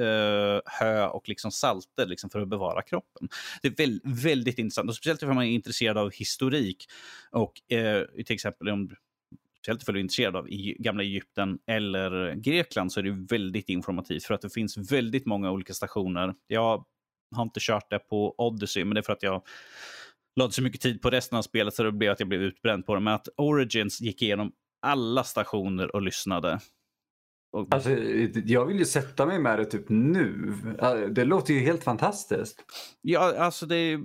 [0.00, 3.28] uh, hö och liksom salter liksom för att bevara kroppen.
[3.62, 6.86] Det är väl, väldigt intressant, och speciellt om man är intresserad av historik.
[7.30, 8.90] Och uh, till exempel om
[9.62, 13.68] speciellt ifall du är intresserad av i gamla Egypten eller Grekland så är det väldigt
[13.68, 16.34] informativt för att det finns väldigt många olika stationer.
[16.46, 16.84] Jag
[17.36, 19.42] har inte kört det på Odyssey, men det är för att jag
[20.36, 22.86] lade så mycket tid på resten av spelet så det blev att jag blev utbränd
[22.86, 23.00] på det.
[23.00, 26.60] Men att Origins gick igenom alla stationer och lyssnade.
[27.52, 27.74] Och...
[27.74, 27.90] Alltså,
[28.44, 30.54] jag vill ju sätta mig med det typ nu.
[31.10, 32.64] Det låter ju helt fantastiskt.
[33.00, 34.00] Ja, alltså det är...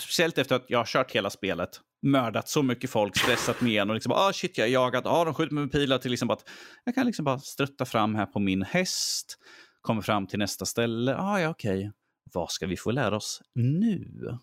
[0.00, 3.90] Speciellt efter att jag har kört hela spelet, mördat så mycket folk, stressat mig en
[3.90, 5.98] och liksom ah shit jag är jagad, ah de skjuter mig med pilar.
[5.98, 6.48] Till liksom att
[6.84, 9.38] jag kan liksom bara strutta fram här på min häst,
[9.80, 11.90] kommer fram till nästa ställe, ah ja okej, okay
[12.32, 14.38] vad ska vi få lära oss nu?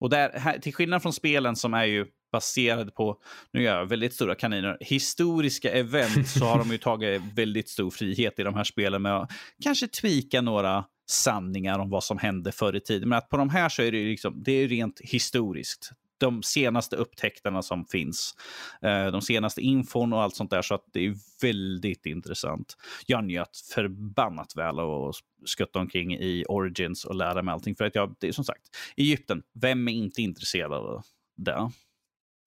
[0.00, 3.16] Och där, här, till skillnad från spelen som är ju baserade på,
[3.52, 7.90] nu gör jag väldigt stora kaniner, historiska event så har de ju tagit väldigt stor
[7.90, 12.52] frihet i de här spelen med att kanske tweaka några sanningar om vad som hände
[12.52, 13.08] förr i tiden.
[13.08, 15.90] Men att på de här så är det, liksom, det är rent historiskt
[16.24, 18.34] de senaste upptäckterna som finns.
[18.82, 20.62] Eh, de senaste infon och allt sånt där.
[20.62, 22.76] Så att det är väldigt intressant.
[23.06, 27.74] Jag njöt förbannat väl att skutta omkring i Origins och lära mig allting.
[27.74, 28.62] För att jag, det är som sagt,
[28.96, 31.02] Egypten, vem är inte intresserad av
[31.36, 31.70] det?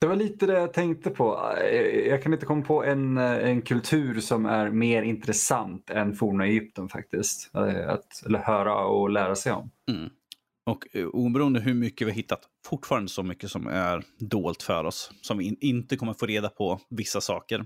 [0.01, 1.53] Det var lite det jag tänkte på.
[2.07, 6.89] Jag kan inte komma på en, en kultur som är mer intressant än forna Egypten
[6.89, 7.55] faktiskt.
[7.87, 9.71] Att, eller höra och lära sig om.
[9.91, 10.09] Mm.
[10.67, 14.83] Och eh, oberoende hur mycket vi har hittat, fortfarande så mycket som är dolt för
[14.83, 15.11] oss.
[15.21, 17.65] Som vi in, inte kommer få reda på vissa saker.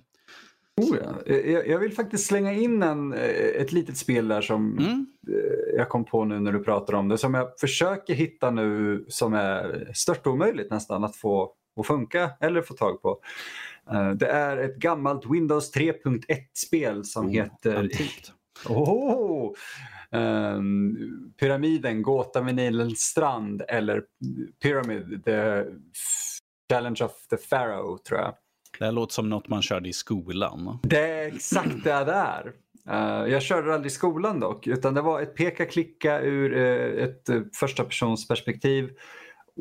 [0.81, 1.33] Oh ja.
[1.33, 5.05] jag, jag vill faktiskt slänga in en, eh, ett litet spel där som mm.
[5.27, 7.17] Eh, jag kom på nu när du pratar om det.
[7.17, 12.61] Som jag försöker hitta nu som är stört omöjligt nästan att få att funka eller
[12.61, 13.19] få tag på.
[14.15, 17.75] Det är ett gammalt Windows 3.1-spel som oh, heter...
[17.75, 18.31] Antikt.
[18.69, 19.53] Oh,
[20.11, 24.03] um, Pyramiden, Gåta vid Nilens strand eller
[24.63, 25.65] Pyramid, The
[26.71, 28.33] Challenge of the Pharaoh tror jag.
[28.79, 30.79] Det här låter som något man körde i skolan.
[30.83, 32.53] Det är exakt det det är.
[32.89, 37.29] Uh, jag körde aldrig i skolan dock, utan det var ett peka-klicka ur uh, ett
[37.29, 38.89] uh, första persons perspektiv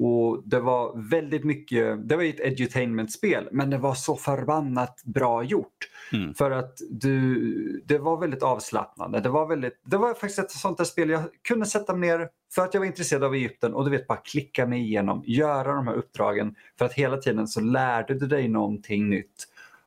[0.02, 5.42] och det var väldigt mycket, det var ett edutainment-spel men det var så förbannat bra
[5.42, 5.88] gjort.
[6.12, 6.34] Mm.
[6.34, 9.20] För att du, det var väldigt avslappnande.
[9.20, 12.28] Det var, väldigt, det var faktiskt ett sånt där spel jag kunde sätta mig ner
[12.54, 15.74] för att jag var intresserad av Egypten och du vet bara klicka mig igenom, göra
[15.74, 19.46] de här uppdragen för att hela tiden så lärde du dig någonting nytt.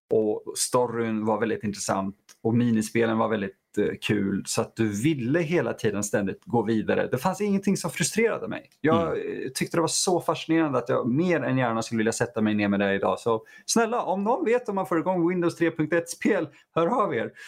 [0.10, 3.63] Och storyn var väldigt intressant och minispelen var väldigt
[4.02, 7.08] kul så att du ville hela tiden ständigt gå vidare.
[7.12, 8.70] Det fanns ingenting som frustrerade mig.
[8.82, 9.52] Jag mm.
[9.56, 12.68] tyckte det var så fascinerande att jag mer än gärna skulle vilja sätta mig ner
[12.68, 13.20] med det idag.
[13.20, 17.32] Så snälla, om någon vet om man får igång Windows 3.1-spel, hör av er.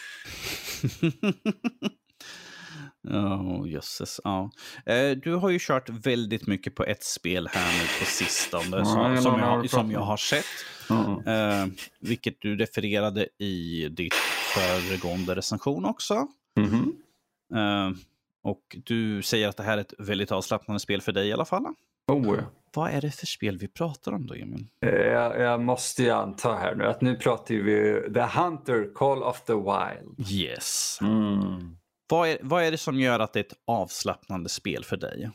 [3.08, 4.20] Oh, jösses.
[4.24, 4.50] Ja.
[4.86, 9.22] Eh, du har ju kört väldigt mycket på ett spel här nu på sistone som,
[9.22, 10.44] som, jag, som jag har sett.
[10.90, 11.26] Mm.
[11.26, 11.66] Eh,
[12.00, 14.14] vilket du refererade i ditt
[14.56, 16.26] föregående recension också.
[16.58, 17.88] Mm -hmm.
[17.88, 17.96] uh,
[18.42, 21.44] och du säger att det här är ett väldigt avslappnande spel för dig i alla
[21.44, 21.64] fall.
[22.12, 22.38] Oh.
[22.74, 24.66] Vad är det för spel vi pratar om då, Emil?
[24.80, 29.22] Eh, jag, jag måste ju anta här nu att nu pratar vi The Hunter Call
[29.22, 30.30] of the Wild.
[30.30, 30.98] Yes.
[31.00, 31.76] Mm.
[32.08, 35.30] Vad, är, vad är det som gör att det är ett avslappnande spel för dig?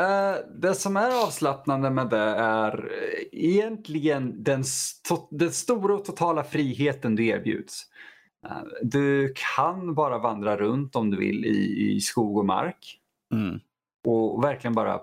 [0.00, 2.92] Uh, det som är avslappnande med det är
[3.32, 4.64] egentligen den,
[5.30, 7.86] den stora och totala friheten du erbjuds.
[8.46, 13.00] Eh, du kan bara vandra runt om du vill i, i skog och mark.
[13.34, 13.60] Mm.
[14.06, 15.00] Och verkligen bara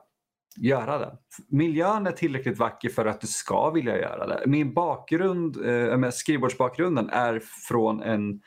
[0.57, 1.17] göra det.
[1.47, 4.43] Miljön är tillräckligt vacker för att du ska vilja göra det.
[4.45, 5.57] Min bakgrund,
[5.97, 8.41] med skrivbordsbakgrunden är från en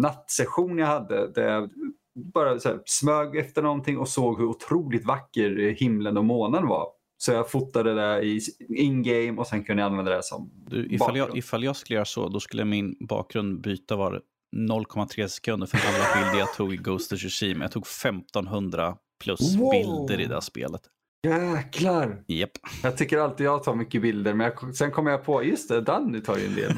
[0.00, 1.70] nattsession jag hade där jag
[2.14, 6.86] bara så här, smög efter någonting och såg hur otroligt vacker himlen och månen var.
[7.22, 8.40] Så jag fotade det i
[8.76, 12.04] in-game och sen kunde jag använda det som du, ifall, jag, ifall jag skulle göra
[12.04, 14.22] så, då skulle min bakgrund byta var
[14.56, 17.64] 0,3 sekunder för alla bilder jag tog i Ghost of Tsushima.
[17.64, 19.70] Jag tog 1500 plus wow.
[19.70, 20.80] bilder i det här spelet.
[21.26, 22.24] Jäklar!
[22.28, 22.50] Yep.
[22.82, 25.80] Jag tycker alltid jag tar mycket bilder, men jag, sen kommer jag på, just det,
[25.80, 26.72] Danny tar ju en del.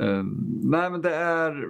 [0.00, 1.64] um, nej men det är,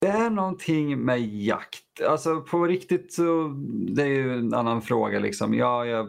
[0.00, 2.00] det är någonting med jakt.
[2.08, 3.54] Alltså på riktigt så,
[3.94, 5.54] det är ju en annan fråga liksom.
[5.54, 6.08] Ja, jag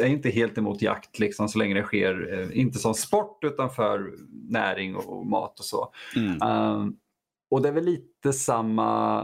[0.00, 3.70] är inte helt emot jakt liksom, så länge det sker, eh, inte som sport utan
[3.70, 4.14] för
[4.50, 5.92] näring och, mat och så.
[6.16, 6.42] Mm.
[6.42, 6.96] Um,
[7.50, 9.22] och det är väl lite samma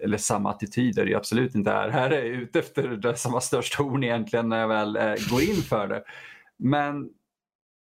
[0.00, 1.88] eller samma attityder är absolut inte här.
[1.88, 5.14] Här är jag ute efter det som har störst horn egentligen när jag väl eh,
[5.30, 6.04] går in för det.
[6.58, 7.08] Men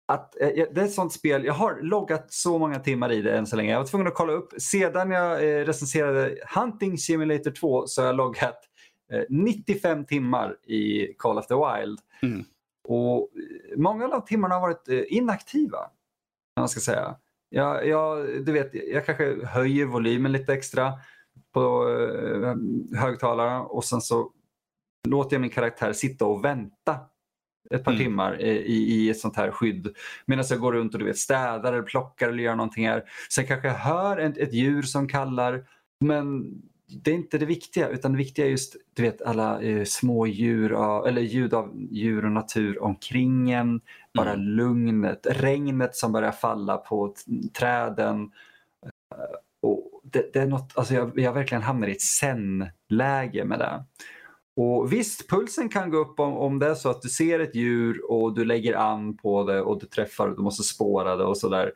[0.07, 3.37] att, eh, det är ett sånt spel, jag har loggat så många timmar i det
[3.37, 3.71] än så länge.
[3.71, 4.53] Jag var tvungen att kolla upp.
[4.57, 8.59] Sedan jag eh, recenserade Hunting Simulator 2 så har jag loggat
[9.11, 11.99] eh, 95 timmar i Call of the Wild.
[12.21, 12.45] Mm.
[12.87, 13.29] Och
[13.75, 15.79] många av de timmarna har varit eh, inaktiva.
[16.59, 17.15] Man ska säga.
[17.49, 20.93] Jag, jag, du vet, jag kanske höjer volymen lite extra
[21.53, 22.55] på eh,
[22.99, 24.31] högtalarna och sen så
[25.07, 26.99] låter jag min karaktär sitta och vänta
[27.71, 28.03] ett par Mm.
[28.03, 29.87] timmar i, i ett sånt här skydd.
[30.25, 33.03] Medan jag går runt och du vet, städar eller plockar eller gör någonting här.
[33.29, 35.63] Sen kanske jag hör ett, ett djur som kallar.
[35.99, 36.45] Men
[37.03, 40.27] det är inte det viktiga utan det viktiga är just du vet, alla eh, små
[40.27, 43.81] djur av, eller ljud av djur och natur omkring en.
[44.13, 44.45] Bara Mm.
[44.45, 47.13] lugnet, regnet som börjar falla på
[47.53, 48.31] träden.
[49.15, 53.59] Eh, Och det, det är något, alltså jag, jag verkligen hamnar i ett zen-läge med
[53.59, 53.83] det.
[54.57, 57.55] Och visst, pulsen kan gå upp om, om det är så att du ser ett
[57.55, 61.23] djur och du lägger an på det och du träffar och du måste spåra det
[61.23, 61.71] och sådär.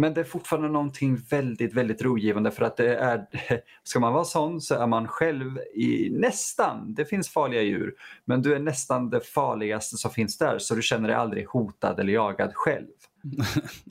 [0.00, 3.26] Men det är fortfarande någonting väldigt, väldigt rogivande för att det är,
[3.82, 8.42] ska man vara sån så är man själv i nästan, det finns farliga djur, men
[8.42, 12.12] du är nästan det farligaste som finns där så du känner dig aldrig hotad eller
[12.12, 12.86] jagad själv.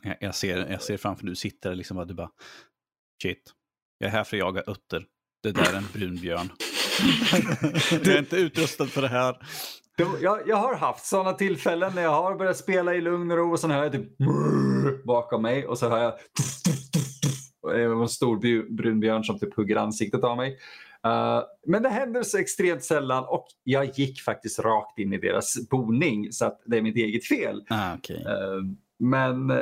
[0.19, 2.31] Jag, ser, jag ser framför du sitter liksom och du bara
[3.23, 3.53] shit,
[3.97, 5.05] jag är här för att jaga utter.
[5.43, 6.49] Det där är en brunbjörn
[7.91, 9.37] jag är inte utrustad för det här.
[10.21, 13.51] Jag, jag har haft sådana tillfällen när jag har börjat spela i lugn och ro
[13.51, 14.17] och sen hör jag typ
[15.03, 16.13] bakom mig och så hör jag
[18.01, 20.57] en stor brunbjörn som typ hugger ansiktet av mig.
[21.05, 25.69] Eh, men det händer så extremt sällan och jag gick faktiskt rakt in i deras
[25.69, 27.63] boning så att det är mitt eget fel.
[27.69, 28.17] Ah, okay.
[28.17, 28.61] Eh,
[28.99, 29.59] Men eh,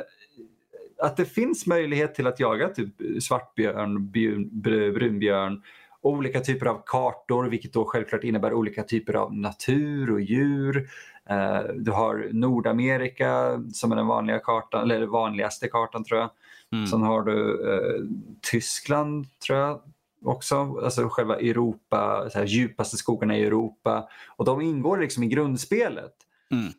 [1.00, 5.62] att det finns möjlighet till att jaga typ svartbjörn, björn, br- brunbjörn
[6.06, 10.89] olika typer av kartor vilket då självklart innebär olika typer av natur och djur.
[11.30, 16.30] Eh, Du har Nordamerika som är den vanliga kartan, eller den vanligaste kartan tror jag.
[16.72, 16.88] Mm.
[16.88, 18.04] Sen har du eh,
[18.52, 19.82] Tyskland tror jag
[20.26, 24.10] också, alltså själva Europa, så här, djupaste skogarna i Europa.
[24.28, 26.13] Och de ingår liksom i grundspelet.
[26.52, 26.72] Mm.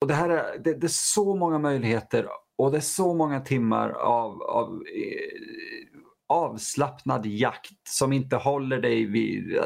[0.00, 2.28] Och det, här är, det, det är så många möjligheter
[2.58, 5.85] och det är så många timmar av, av eh,
[6.28, 9.62] avslappnad jakt som inte håller dig vid eh,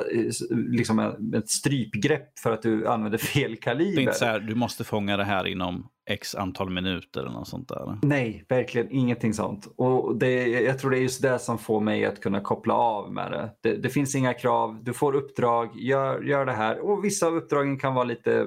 [0.51, 0.99] liksom
[1.35, 3.99] ett strypgrepp för att du använder fel Det kaliber.
[3.99, 7.49] är inte så här, du måste fånga det här inom x antal minuter eller något
[7.49, 7.99] sånt där.
[8.03, 9.69] Nej, verkligen ingenting sånt.
[9.77, 13.13] Och det, jag tror det är just det som får mig att kunna koppla av
[13.13, 13.51] med det.
[13.61, 16.79] Det, det finns inga krav, du får uppdrag, gör, gör det här.
[16.79, 18.47] Och vissa av uppdragen kan vara lite,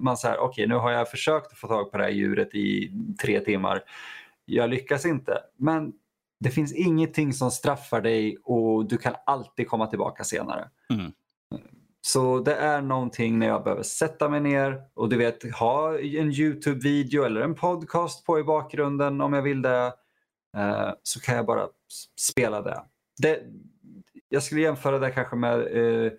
[0.00, 2.90] man säger okej nu har jag försökt att få tag på det här djuret i
[3.22, 3.80] tre timmar.
[4.44, 5.38] Jag lyckas inte.
[5.56, 5.92] Men
[6.44, 10.68] det finns ingenting som straffar dig och du kan alltid komma tillbaka senare.
[10.90, 11.12] Mm.
[12.00, 16.32] Så det är någonting när jag behöver sätta mig ner och du vet ha en
[16.32, 19.92] Youtube-video eller en podcast på i bakgrunden om jag vill det.
[20.56, 21.68] Eh, så kan jag bara
[22.20, 22.82] spela det.
[23.22, 23.42] det
[24.28, 26.12] jag skulle jämföra det kanske med eh,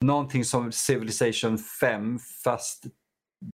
[0.00, 2.84] någonting som Civilization 5 fast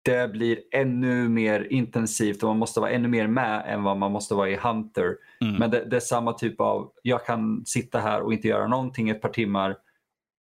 [0.05, 4.13] det blir ännu mer intensivt och man måste vara ännu mer med än vad man
[4.13, 5.17] måste vara i Hunter.
[5.41, 5.55] Mm.
[5.55, 9.09] Men det, det är samma typ av, jag kan sitta här och inte göra någonting
[9.09, 9.77] ett par timmar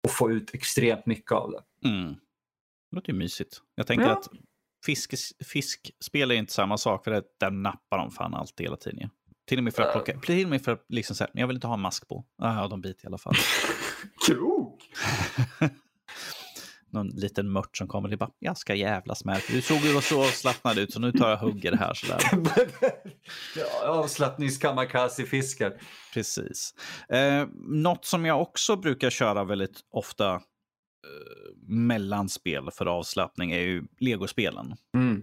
[0.07, 1.89] och få ut extremt mycket av det.
[1.89, 2.13] Mm.
[2.91, 3.61] Det låter ju mysigt.
[3.75, 4.11] Jag tänker Ja.
[4.11, 4.29] att
[4.85, 5.13] fisk,
[5.45, 8.99] fiskspel är inte samma sak, för det, där nappar de fan alltid hela tiden.
[8.99, 9.09] ju.
[9.47, 11.57] Till och med för att plocka, till och med för att liksom säga, jag vill
[11.57, 12.25] inte ha en mask på.
[12.41, 13.33] Ah, Ja, de biter i alla fall.
[14.27, 14.81] Krok!
[16.95, 19.43] Någon liten mört som kommer och bara, jag ska jävlas med dig.
[19.49, 22.19] Du såg ju så avslappnad ut, så nu tar jag hugger det här sådär.
[23.85, 25.81] avslappnings-kamikaze-fiskar.
[26.13, 26.73] Precis.
[27.09, 30.39] Eh, något som jag också brukar köra väldigt ofta eh,
[31.67, 34.75] mellan spel för avslappning är ju legospelen.
[34.97, 35.21] Mm.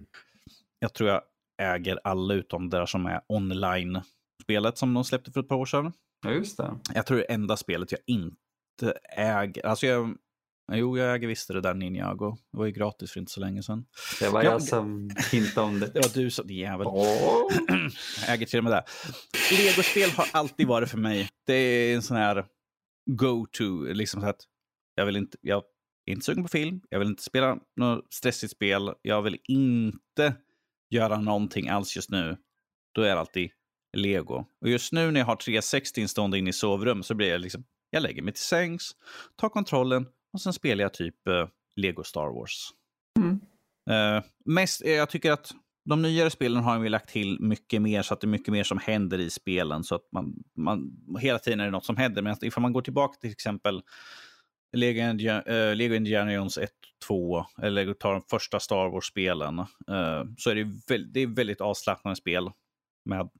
[0.78, 1.22] Jag tror jag
[1.62, 5.66] äger alla utom det där som är online-spelet som de släppte för ett par år
[5.66, 5.92] sedan.
[6.24, 6.74] Ja, just det.
[6.94, 9.66] Jag tror det enda spelet jag inte äger.
[9.66, 10.16] Alltså jag,
[10.72, 12.37] jo, jag äger visst det där Ninjago.
[12.53, 13.85] Det var ju gratis för inte så länge sedan.
[14.20, 15.87] Det var Ja, jag som hintade om det.
[15.87, 16.87] Det var du som, jävel.
[16.87, 17.53] Åh.
[18.27, 18.85] Jag äger till och med det.
[19.57, 21.29] Legospel har alltid varit för mig.
[21.46, 22.46] Det är en sån här
[23.11, 23.85] go-to.
[23.92, 24.40] Liksom så att
[24.94, 25.62] jag, vill inte, jag
[26.07, 26.81] är inte sugen på film.
[26.88, 28.92] Jag vill inte spela något stressigt spel.
[29.03, 30.35] Jag vill inte
[30.90, 32.37] göra någonting alls just nu.
[32.94, 33.51] Då är det alltid
[33.96, 34.44] lego.
[34.61, 37.64] Och just nu när jag har 360 instående inne i sovrum så blir jag liksom,
[37.90, 38.92] jag lägger mig till sängs,
[39.37, 42.71] tar kontrollen och sen spelar jag typ eh, Lego Star Wars.
[43.18, 43.40] Mm.
[43.90, 45.53] Eh, mest, eh, jag tycker att
[45.85, 48.64] de nyare spelen har vi lagt till mycket mer så att det är mycket mer
[48.64, 49.85] som händer i spelen.
[49.85, 52.23] Så att man, man hela tiden är det något som händer.
[52.23, 53.83] Men ifall man går tillbaka till exempel
[54.73, 56.71] Lego, uh, Lego Indiana Jones 1,
[57.07, 61.61] 2 eller tar de första Star Wars-spelen uh, så är det, väldigt, det är väldigt
[61.61, 62.51] avslappnande spel
[63.05, 63.31] med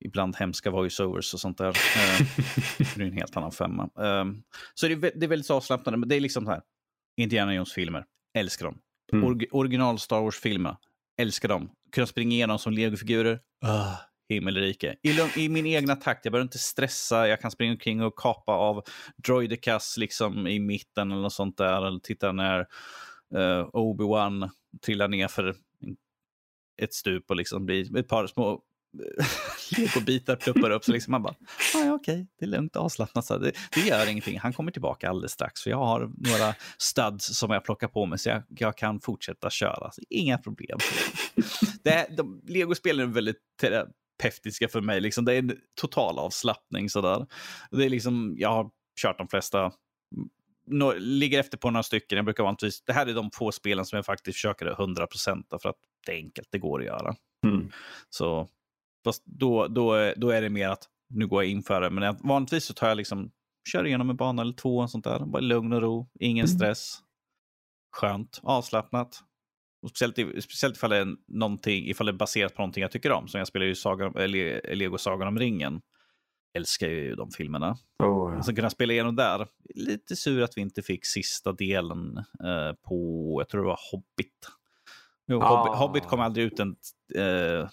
[0.00, 1.66] ibland hemska voiceovers och sånt där.
[1.76, 2.26] Uh,
[2.96, 3.82] det är en helt annan femma.
[3.84, 4.32] Uh,
[4.74, 6.62] så det är, det är väldigt avslappnande, men det är liksom så här.
[7.16, 8.78] Indiana Jones-filmer, älskar dem.
[9.12, 9.24] Mm.
[9.24, 10.76] Or original Star Wars-filmer,
[11.20, 11.70] älskar dem.
[11.92, 13.32] Kunna springa igenom som legofigurer,
[13.64, 13.94] uh,
[14.28, 14.96] himmelrike.
[15.02, 18.52] I, I, min egna takt, jag behöver inte stressa, jag kan springa omkring och kapa
[18.52, 18.82] av
[19.16, 21.86] droidekas liksom i mitten eller något sånt där.
[21.86, 22.60] Eller titta när
[23.34, 24.50] uh, Obi-Wan
[24.82, 25.54] trillar ner för
[26.82, 28.62] ett stup och liksom blir ett par små
[29.78, 30.84] legobitar pluppar upp.
[30.84, 31.34] Så liksom man bara,
[31.74, 33.24] ah, ja, okej, det är lugnt avslappnat.
[33.24, 34.38] Så det, det gör ingenting.
[34.38, 35.62] Han kommer tillbaka alldeles strax.
[35.62, 39.50] För jag har några studs som jag plockar på mig så jag, jag kan fortsätta
[39.50, 39.90] köra.
[39.92, 40.78] Så inga problem.
[41.84, 45.00] det, de, Legospelen är väldigt terapeutiska för mig.
[45.00, 46.90] Liksom, det är en total avslappning.
[46.90, 47.26] Sådär.
[47.70, 48.70] Det är liksom, jag har
[49.02, 49.72] kört de flesta
[50.66, 52.16] no, ligger efter på några stycken.
[52.16, 55.68] Jag brukar vanligtvis, det här är de få spelen som jag faktiskt försöker 100% för
[55.68, 55.76] att
[56.06, 57.14] det är enkelt, det går att göra.
[57.46, 57.70] Mm.
[58.10, 58.48] Så
[59.04, 61.90] Fast då, då, då är det mer att nu går jag in för det.
[61.90, 63.30] Men vanligtvis så tar jag liksom,
[63.72, 65.18] kör igenom en bana eller två, och sånt där.
[65.18, 66.56] Bara lugn och ro, ingen mm.
[66.58, 66.98] stress.
[67.96, 69.20] Skönt, avslappnat.
[69.82, 73.12] Och speciellt, speciellt ifall det är någonting, ifall det är baserat på någonting jag tycker
[73.12, 73.28] om.
[73.28, 75.80] Som jag spelar ju Sagan, Lego Sagan om ringen.
[76.54, 77.76] Älskar ju de filmerna.
[77.98, 78.42] Oh, ja.
[78.42, 79.48] Så kunna spela igenom där.
[79.74, 84.50] Lite sur att vi inte fick sista delen eh, på, jag tror det var Hobbit.
[85.26, 85.56] Jo, ah.
[85.56, 86.76] Hobbit, Hobbit kom aldrig ut en,
[87.14, 87.68] eh,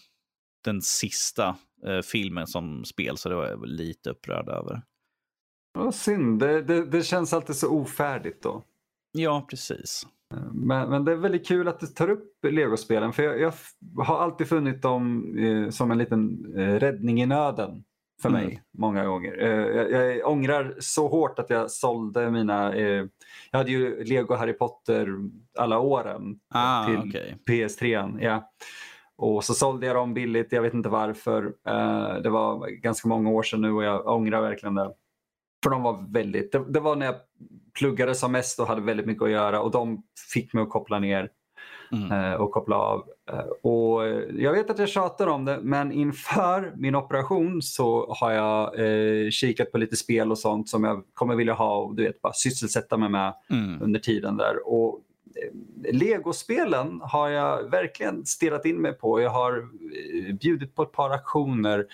[0.68, 4.82] den sista eh, filmen som spel, så det var jag lite upprörd över.
[5.74, 8.64] Vad synd, det, det, det, känns alltid så ofärdigt då.
[9.12, 10.08] Ja, precis.
[10.54, 13.54] Men, men det är väldigt kul att du tar upp legospelen för jag, jag
[14.04, 17.84] har alltid funnit dem eh, som en liten eh, räddning i nöden
[18.22, 18.58] för mig mm.
[18.78, 19.38] många gånger.
[19.42, 22.76] Eh, jag, jag ångrar så hårt att jag sålde mina...
[22.76, 23.06] Eh,
[23.52, 25.08] jag hade ju Lego Harry Potter
[25.58, 27.34] alla åren ah, till okay.
[27.50, 28.18] PS3.
[28.22, 28.52] Ja.
[29.18, 31.44] Och så sålde jag dem billigt, jag vet inte varför.
[31.68, 34.92] Eh, det var ganska många år sedan nu och jag ångrar verkligen det.
[35.64, 37.16] För de var väldigt, det, det var när jag
[37.80, 40.04] pluggade som mest och hade väldigt mycket att göra och de
[40.34, 41.30] fick mig att koppla ner
[41.92, 42.12] mm.
[42.12, 43.04] Eh, och koppla av.
[43.32, 48.32] Eh, och jag vet att jag tjatar om det men inför min operation så har
[48.32, 48.74] jag
[49.34, 52.34] kikat på lite spel och sånt som jag kommer vilja ha och du vet, bara
[52.34, 53.82] sysselsätta mig med mm.
[53.82, 54.68] under tiden där.
[54.68, 55.02] Och
[55.91, 59.21] Legospelen har jag verkligen stirrat in mig på.
[59.21, 61.86] Jag har eh, bjudit på ett par aktioner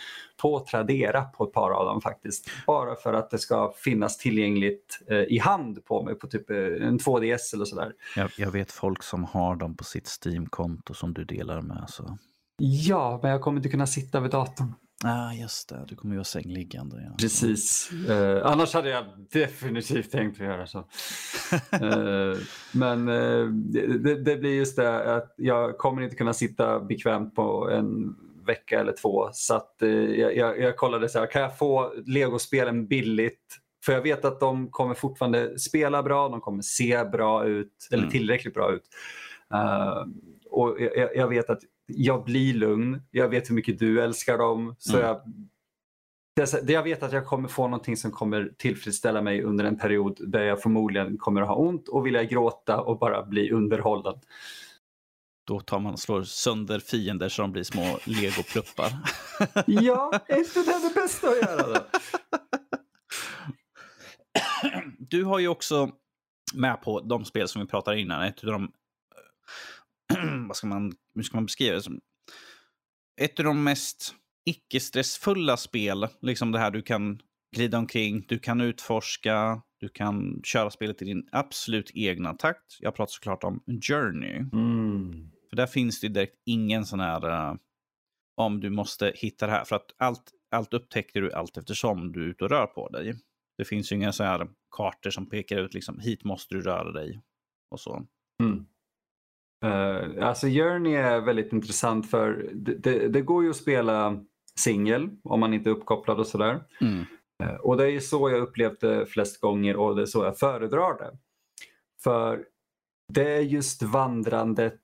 [0.42, 2.50] på Tradera på ett par av dem faktiskt.
[2.68, 6.58] Bara för att det ska finnas tillgängligt eh, i hand på mig på typ eh,
[6.58, 7.94] en 2DS eller sådär.
[8.16, 11.86] Jag, jag vet folk som har dem på sitt Steam-konto som du delar med.
[11.88, 12.18] Så.
[12.58, 14.74] Ja, men jag kommer inte kunna sitta vid datorn.
[15.04, 15.86] Ja, ah, just det.
[15.88, 17.04] Du kommer ju vara sängliggande.
[17.06, 17.16] Ja.
[17.20, 17.92] Precis.
[18.10, 20.78] Uh, annars hade jag definitivt tänkt att göra så.
[20.80, 22.38] uh,
[22.72, 27.70] men uh, det, det, blir just det att jag kommer inte kunna sitta bekvämt på
[27.70, 28.16] en
[28.48, 29.30] vecka eller två.
[29.34, 29.76] Så att,
[30.18, 33.60] jag, jag, jag kollade så här, kan jag få legospelen billigt?
[33.86, 38.04] För jag vet att de kommer fortfarande spela bra, de kommer se bra ut, eller
[38.04, 38.12] mm.
[38.12, 38.84] tillräckligt bra ut.
[40.50, 44.76] och jag, jag vet att jag blir lugn, jag vet hur mycket du älskar dem.
[44.80, 45.08] Så mm.
[45.08, 45.22] jag,
[46.66, 50.18] det, jag vet att jag kommer få någonting som kommer tillfredsställa mig under en period
[50.28, 54.16] där jag förmodligen kommer att ha ont och vilja gråta och bara bli underhållen.
[55.48, 58.92] Då tar man och slår sönder fiender så de blir små legopluppar.
[59.68, 61.80] ja, är inte det det bästa att göra då?
[64.98, 65.92] Du har ju också
[66.54, 68.72] med på de spel som vi pratade innan, ett av de
[70.48, 71.82] vad ska man, hur ska man beskriva det?
[71.82, 72.00] Som
[73.22, 76.08] ett av de mest icke-stressfulla spel.
[76.22, 77.20] Liksom det här du kan
[77.56, 82.78] glida omkring, du kan utforska, du kan köra spelet i din absolut egna takt.
[82.80, 84.36] Jag pratar såklart om Journey.
[84.54, 85.32] Mm.
[85.50, 87.56] För där finns det direkt ingen sån här uh,
[88.36, 89.66] om du måste hitta det här.
[89.66, 93.16] För att allt, allt upptäcker du allt eftersom du är ute och rör på dig.
[93.58, 96.92] Det finns ju inga så här kartor som pekar ut liksom hit måste du röra
[96.92, 97.22] dig
[97.70, 98.08] och så.
[98.42, 98.66] Mm.
[99.64, 104.24] Uh, alltså Journey är väldigt intressant för det, det, det, går ju att spela
[104.60, 106.64] singel om man inte är uppkopplad och sådär.
[106.82, 107.06] Mm.
[107.44, 110.40] Uh, och det är så jag upplevt det flest gånger och det är så jag
[110.40, 111.18] föredrar det.
[112.04, 112.46] För
[113.14, 114.80] det är just vandrandet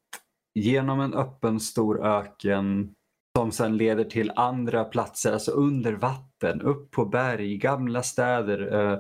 [0.56, 2.96] genom en öppen stor öken
[3.38, 8.76] som sen leder till andra platser, alltså under vatten, upp på berg, gamla städer.
[8.76, 9.00] Uh,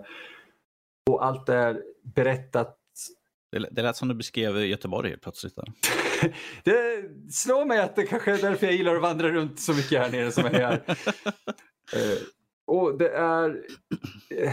[1.10, 2.79] och allt är berättat
[3.52, 5.56] Det, det lät som du beskrev Göteborg plötsligt.
[5.56, 5.74] Där.
[6.64, 10.02] det slår mig att det kanske är därför jag gillar att vandra runt så mycket
[10.02, 10.74] här nere som jag är.
[10.74, 12.18] uh,
[12.68, 13.50] och det är...
[13.50, 14.52] Uh,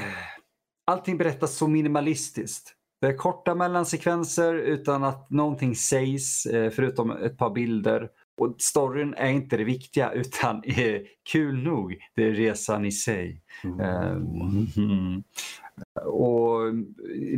[0.86, 2.72] allting berättas så minimalistiskt.
[3.00, 8.08] Det är korta mellansekvenser utan att någonting sägs uh, förutom ett par bilder.
[8.36, 13.42] Och storyn är inte det viktiga utan är kul nog, det är resan i sig.
[13.64, 14.66] Mm.
[14.76, 15.22] Mm.
[16.04, 16.74] Och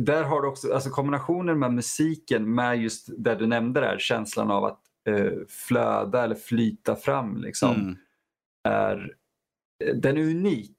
[0.01, 4.51] där har du också alltså kombinationen med musiken med just det du nämnde där, känslan
[4.51, 4.79] av att
[5.09, 5.31] eh,
[5.67, 7.75] flöda eller flyta fram liksom.
[7.75, 7.95] Mm.
[8.63, 9.13] Är,
[9.95, 10.75] den är unik.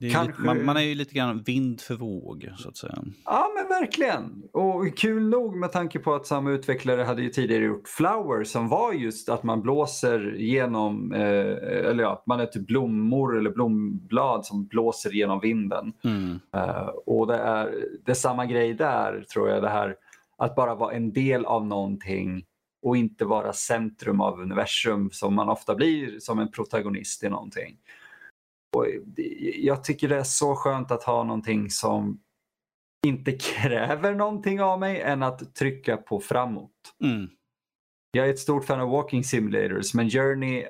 [0.00, 0.32] Är Kanske...
[0.32, 3.04] lite, man, man, är ju lite grann vind för våg så att säga.
[3.24, 4.42] Ja men verkligen.
[4.52, 8.68] Och kul nog med tanke på att samma utvecklare hade ju tidigare gjort Flower som
[8.68, 11.20] var just att man blåser genom, eh,
[11.88, 15.92] eller ja, man är typ blommor eller blomblad som blåser genom vinden.
[16.04, 16.40] Mm.
[16.56, 19.96] Uh, och det är, det är samma grej där tror jag, det här
[20.38, 22.44] att bara vara en del av någonting
[22.82, 27.76] och inte vara centrum av universum som man ofta blir som en protagonist i någonting.
[28.76, 28.86] Och
[29.54, 32.20] jag tycker det är så skönt att ha någonting som
[33.06, 36.94] inte kräver någonting av mig än att trycka på framåt.
[37.04, 37.30] Mm.
[38.10, 40.66] Jag är ett stort fan av walking simulators men Journey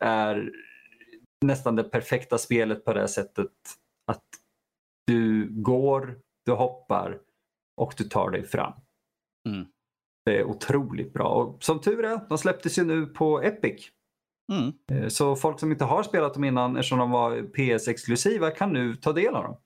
[0.00, 0.50] är
[1.44, 3.50] nästan det perfekta spelet på det sättet
[4.06, 4.24] att
[5.06, 7.20] du går, du hoppar
[7.76, 8.72] och du tar dig fram.
[9.48, 9.66] Mm.
[10.24, 11.28] Det är otroligt bra.
[11.28, 13.90] Och som tur är, de släpptes ju nu på Epic.
[14.52, 14.72] Mm.
[14.92, 18.94] Eh, så folk som inte har spelat dem innan eftersom de var PS-exklusiva kan nu
[18.94, 19.56] ta del av dem.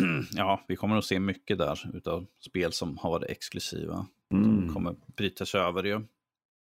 [0.32, 4.06] Ja, vi kommer att se mycket där utav spel som har varit exklusiva.
[4.34, 4.66] Mm.
[4.66, 6.00] De kommer bryta sig över ju.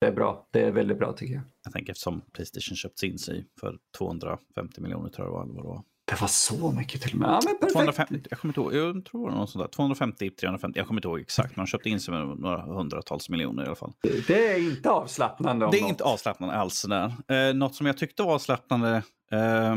[0.02, 0.48] Det är bra.
[0.52, 1.44] Det är väldigt bra tycker jag.
[1.64, 5.64] Jag tänker eftersom Playstation köpts in sig för 250 miljoner tror jag det var.
[5.64, 5.84] Det var
[6.28, 7.30] så mycket till och med.
[7.30, 7.74] Ja, men perfekt.
[7.74, 9.70] 250, jag kommer inte ihåg, jag tror det var något sånt där.
[9.70, 11.56] 250, 350, jag kommer inte ihåg exakt.
[11.56, 13.94] Man köpte in sig med några hundratals miljoner i alla fall.
[14.28, 15.68] Det är inte avslappnande.
[15.72, 15.90] Det är något.
[15.90, 16.82] inte avslappnande alls.
[16.82, 17.14] Där.
[17.28, 18.96] Eh, något som jag tyckte var avslappnande,
[19.32, 19.76] eh,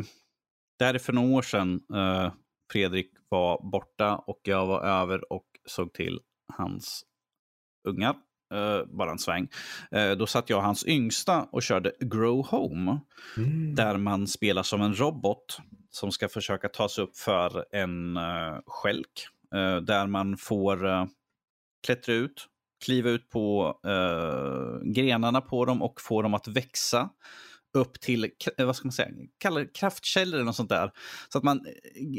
[0.78, 1.80] det här är för några år sedan.
[1.94, 2.32] Eh,
[2.72, 6.20] Fredrik var borta och jag var över och såg till
[6.52, 7.04] hans
[7.88, 8.14] ungar.
[8.54, 9.48] Uh, bara en sväng.
[9.96, 13.00] Uh, då satt jag och hans yngsta och körde Grow Home.
[13.36, 13.74] Mm.
[13.74, 15.58] Där man spelar som en robot
[15.96, 19.28] som ska försöka ta sig upp för en uh, skälk.
[19.54, 21.04] Uh, där man får uh,
[21.86, 22.46] klättra ut,
[22.84, 23.74] kliva ut på
[24.82, 27.10] grenarna på dem och få dem att växa
[27.74, 30.92] upp till vad ska man säga, kalla kraftkällor eller något sånt där.
[31.28, 31.66] Så att man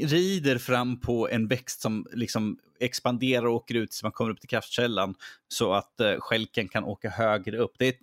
[0.03, 4.39] rider fram på en växt som liksom expanderar och åker ut tills man kommer upp
[4.39, 5.15] till kraftkällan
[5.47, 7.73] så att eh, skälken kan åka högre upp.
[7.77, 7.95] Det är,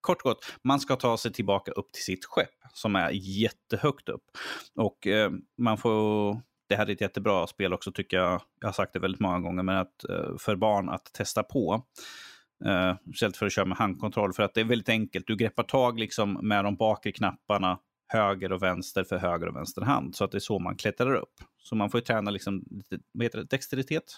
[0.00, 4.08] kort och gott, man ska ta sig tillbaka upp till sitt skepp som är jättehögt
[4.08, 4.24] upp.
[4.74, 8.42] Och eh, man får det här är ett jättebra spel också tycker jag.
[8.60, 11.84] Jag har sagt det väldigt många gånger, men att, eh, för barn att testa på.
[12.66, 14.32] Uh, istället för att köra med handkontroll.
[14.32, 15.26] För att det är väldigt enkelt.
[15.26, 19.82] Du greppar tag liksom med de bakre knapparna höger och vänster för höger och vänster
[19.82, 20.16] hand.
[20.16, 21.34] Så att det är så man klättrar upp.
[21.58, 22.64] Så man får ju träna liksom,
[23.12, 24.16] vad heter det, dexteritet?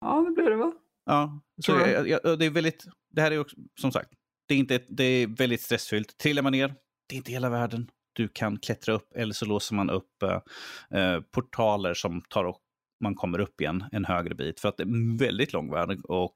[0.00, 0.72] Ja, det blir det va?
[1.04, 4.10] Ja, så jag, jag, det är väldigt, det här är också, som sagt,
[4.46, 6.18] det är, inte, det är väldigt stressfyllt.
[6.18, 6.74] Trillar man ner,
[7.08, 7.90] det är inte hela världen.
[8.12, 12.60] Du kan klättra upp eller så låser man upp eh, eh, portaler som tar och
[13.00, 14.60] man kommer upp igen en högre bit.
[14.60, 16.34] För att det är väldigt lång väg och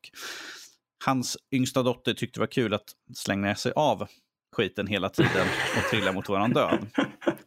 [1.05, 4.09] hans yngsta dotter tyckte det var kul att slänga sig av
[4.57, 5.47] skiten hela tiden
[5.77, 6.87] och trilla mot våran död.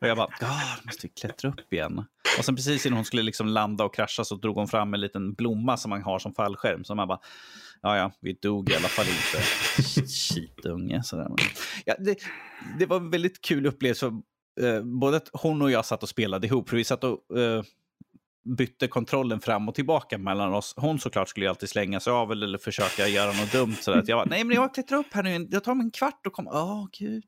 [0.01, 2.05] Och jag bara, God, måste vi klättra upp igen?
[2.37, 5.01] Och sen precis innan hon skulle liksom landa och krascha så drog hon fram en
[5.01, 6.83] liten blomma som man har som fallskärm.
[6.83, 7.19] Så man bara,
[7.83, 9.43] ja ja, vi dog i alla fall inte.
[10.07, 11.03] Skitunge.
[11.03, 11.27] Sådär.
[11.85, 12.17] Ja, det,
[12.79, 14.05] det var en väldigt kul upplevelse.
[14.61, 17.63] Eh, både att hon och jag satt och spelade ihop, för vi satt och eh,
[18.57, 20.73] bytte kontrollen fram och tillbaka mellan oss.
[20.77, 23.75] Hon såklart skulle ju alltid slänga sig av eller försöka göra något dumt.
[23.81, 25.91] Så att jag bara, nej men jag klättrar upp här nu, jag tar mig en
[25.91, 27.25] kvart och kommer, åh oh, gud.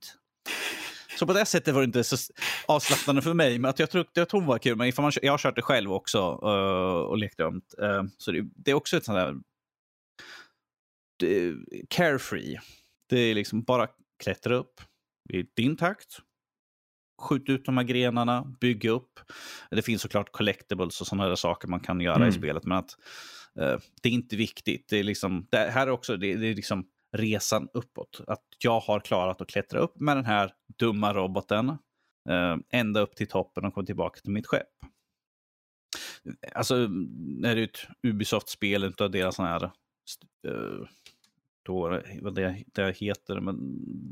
[1.19, 2.17] Så på det sättet var det inte så
[2.65, 4.75] avslappnande för mig, men att jag tror att hon var kul.
[4.75, 7.75] Men man, jag har kört det själv också uh, och lekt runt.
[7.81, 9.35] Uh, eh, så det, det, är också ett sånt där
[11.89, 12.59] carefree.
[13.09, 13.87] Det är liksom bara
[14.23, 14.81] klättra upp
[15.33, 16.17] i din takt,
[17.21, 19.19] skjuta ut de här grenarna, bygga upp.
[19.71, 22.29] Det finns såklart collectibles och sådana där saker man kan göra mm.
[22.29, 22.97] i spelet, men att
[23.59, 24.85] uh, det är inte viktigt.
[24.89, 26.87] Det är liksom, det här är också det, det är liksom
[27.17, 28.21] resan uppåt.
[28.27, 31.69] Att jag har klarat att klättra upp med den här dumma roboten
[32.29, 34.67] uh, ända upp till toppen och komma tillbaka till mitt skepp.
[36.53, 36.87] Alltså,
[37.41, 39.71] det är ett Ubisoft-spel utav deras sån här
[41.63, 43.57] då, vad det, det heter, men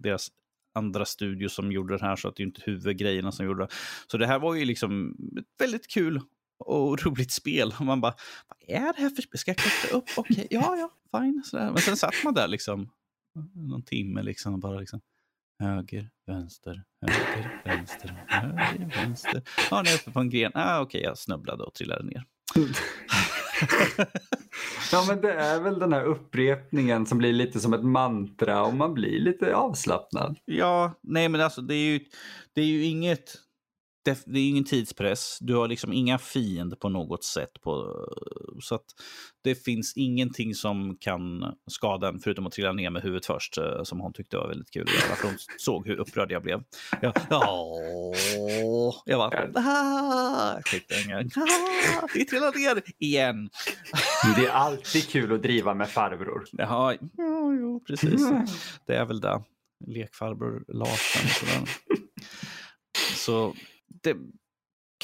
[0.01, 0.31] deras
[0.73, 3.73] andra studio som gjorde det här så att det är inte huvudgrejerna som gjorde det.
[4.07, 5.15] Så det här var ju liksom
[5.59, 6.21] väldigt kul
[6.59, 7.73] och roligt spel.
[7.79, 8.15] Och man bara,
[8.47, 9.39] vad är det här för spel?
[9.39, 10.05] Ska jag klättra upp?
[10.17, 11.43] Okej, okay, ja, ja, fine.
[11.45, 11.71] Sådär.
[11.71, 12.89] Men sen satt man där liksom,
[13.53, 15.01] någon timme liksom, och bara liksom,
[15.59, 19.41] höger, vänster, höger, vänster, höger, vänster.
[19.71, 20.51] Ja, nu är jag uppe på en gren.
[20.55, 22.25] Ah, Okej, okay, jag snubblade och trillade ner.
[24.91, 28.73] ja, men det är väl den här upprepningen som blir lite som ett mantra och
[28.73, 30.37] man blir lite avslappnad.
[30.45, 31.99] Ja, nej men alltså det är ju,
[32.53, 33.42] det är ju inget
[34.03, 35.37] det, det är ingen tidspress.
[35.41, 37.61] Du har liksom inga fiender på något sätt.
[37.61, 38.05] På,
[38.61, 38.85] så att
[39.43, 43.83] det finns ingenting som kan skada en förutom att trilla ner med huvudet först, eh,
[43.83, 44.87] som hon tyckte var väldigt kul.
[44.87, 46.63] För hon såg hur upprörd jag blev.
[47.01, 50.61] Jag, åh, jag bara, ah, ah,
[52.13, 53.49] vi trillar ner igen.
[54.35, 56.43] Det är alltid kul att driva med farbror.
[56.51, 58.21] Ja, ja jo, precis.
[58.85, 59.43] Det är väl det.
[59.87, 61.67] Lekfarbror Larsson.
[63.15, 63.53] Så
[64.03, 64.17] det,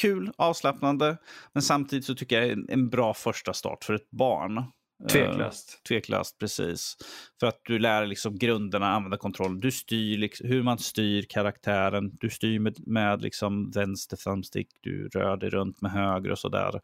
[0.02, 1.18] kul, avslappnande,
[1.54, 4.64] men samtidigt så tycker jag en, en bra första start för ett barn.
[5.12, 5.70] Tveklöst.
[5.70, 6.98] Uh, tveklöst, precis.
[7.40, 9.60] För att du lär liksom grunderna, använda kontroll.
[9.60, 12.18] Du styr liksom, hur man styr karaktären.
[12.20, 16.82] Du styr med, med liksom vänster thumbstick, du rör dig runt med höger och sådär.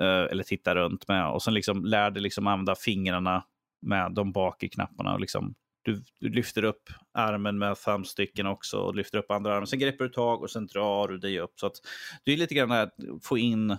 [0.00, 1.30] Uh, eller tittar runt med.
[1.30, 3.44] Och sen liksom lär dig liksom använda fingrarna
[3.82, 6.82] med de bakre knapparna och liksom du, du, lyfter upp
[7.14, 9.66] armen med thumbsticken också och lyfter upp andra armen.
[9.66, 11.52] Sen greppar du tag och sen drar du dig upp.
[11.60, 11.76] Så att
[12.24, 13.76] det är lite grann att få in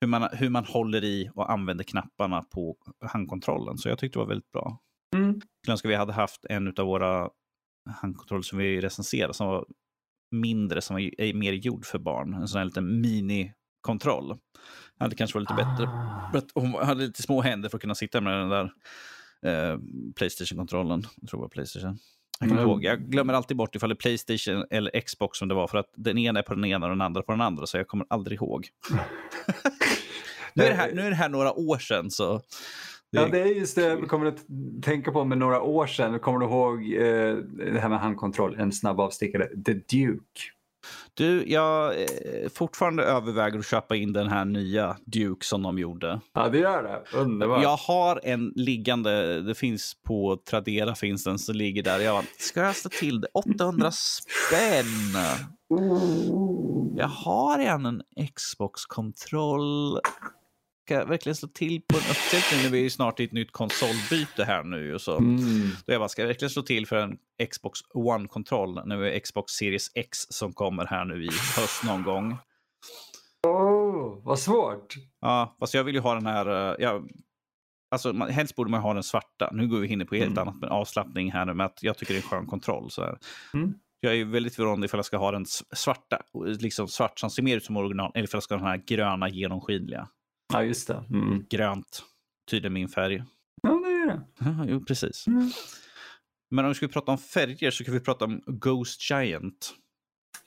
[0.00, 3.78] hur man, hur man håller i och använder knapparna på handkontrollen.
[3.78, 4.80] Så jag tyckte det var väldigt bra.
[5.16, 5.40] Mm.
[5.66, 7.30] Jag önskar vi hade haft en av våra
[7.90, 9.66] handkontroller som vi recenserade som var
[10.30, 12.34] mindre, som är mer gjord för barn.
[12.34, 14.28] En sån här liten minikontroll.
[14.98, 16.30] Det hade kanske varit lite ah.
[16.32, 16.50] bättre.
[16.54, 18.72] Hon hade lite små händer för att kunna sitta med den där
[19.46, 19.78] eh,
[20.14, 21.06] Playstation-kontrollen.
[21.20, 21.98] Jag tror det var Playstation.
[22.40, 22.62] Jag, mm.
[22.62, 22.84] ihåg.
[22.84, 25.66] jag glömmer alltid bort ifall det är Playstation eller Xbox som det var.
[25.66, 27.66] För att den ena är på den ena och den andra på den andra.
[27.66, 28.68] Så jag kommer aldrig ihåg.
[30.54, 32.10] nu, är här, nu är det här några år sedan.
[32.10, 32.40] Så
[33.12, 33.20] det...
[33.20, 34.38] Ja, det är just det jag kommer att
[34.82, 36.18] tänka på med några år sedan.
[36.18, 37.36] Kommer du ihåg eh,
[37.72, 38.56] det här med handkontroll?
[38.58, 39.48] En snabb avstickare.
[39.64, 40.40] The Duke.
[41.18, 42.06] Du, jag eh,
[42.54, 46.20] fortfarande överväger att köpa in den här nya Duke som de gjorde.
[46.34, 47.18] Ja, det gör det.
[47.18, 47.62] Underbart.
[47.62, 51.98] Jag har en liggande, det finns på Tradera finns den som ligger där.
[51.98, 53.28] Jag ska jag slå till det?
[53.34, 55.22] 800 spänn.
[56.96, 58.02] Jag har en
[58.34, 60.00] Xbox-kontroll
[60.88, 64.44] ska verkligen slå till på en uppsättning när vi är snart i ett nytt konsolbyte
[64.44, 64.94] här nu.
[64.94, 65.18] Och så.
[65.18, 65.70] Mm.
[65.86, 67.18] Då jag bara, ska jag verkligen slå till för en
[67.50, 72.02] Xbox One-kontroll när vi är Xbox Series X som kommer här nu i höst någon
[72.02, 72.36] gång.
[73.46, 74.94] Oh, vad svårt.
[75.20, 76.70] Ja, fast jag vill ju ha den här...
[76.70, 77.02] Eh, ja,
[77.90, 79.50] alltså, helst borde man ha den svarta.
[79.52, 80.38] Nu går vi in på helt mm.
[80.38, 82.90] annat med avslappning här nu, med att jag tycker det är en skön kontroll.
[82.90, 83.16] Så
[83.54, 83.74] mm.
[84.00, 87.56] Jag är väldigt förvånad ifall jag ska ha den svarta, liksom svart som ser mer
[87.56, 90.08] ut som original, eller ifall jag ska ha den här gröna genomskinliga.
[90.52, 91.04] Ja, just det.
[91.10, 91.46] Mm.
[91.50, 92.02] Grönt,
[92.50, 93.24] tydligen min färg.
[93.62, 94.22] Ja, det är det.
[94.38, 95.26] Ja, jo, precis.
[95.26, 95.50] Mm.
[96.50, 99.74] Men om vi ska prata om färger så kan vi prata om Ghost Giant.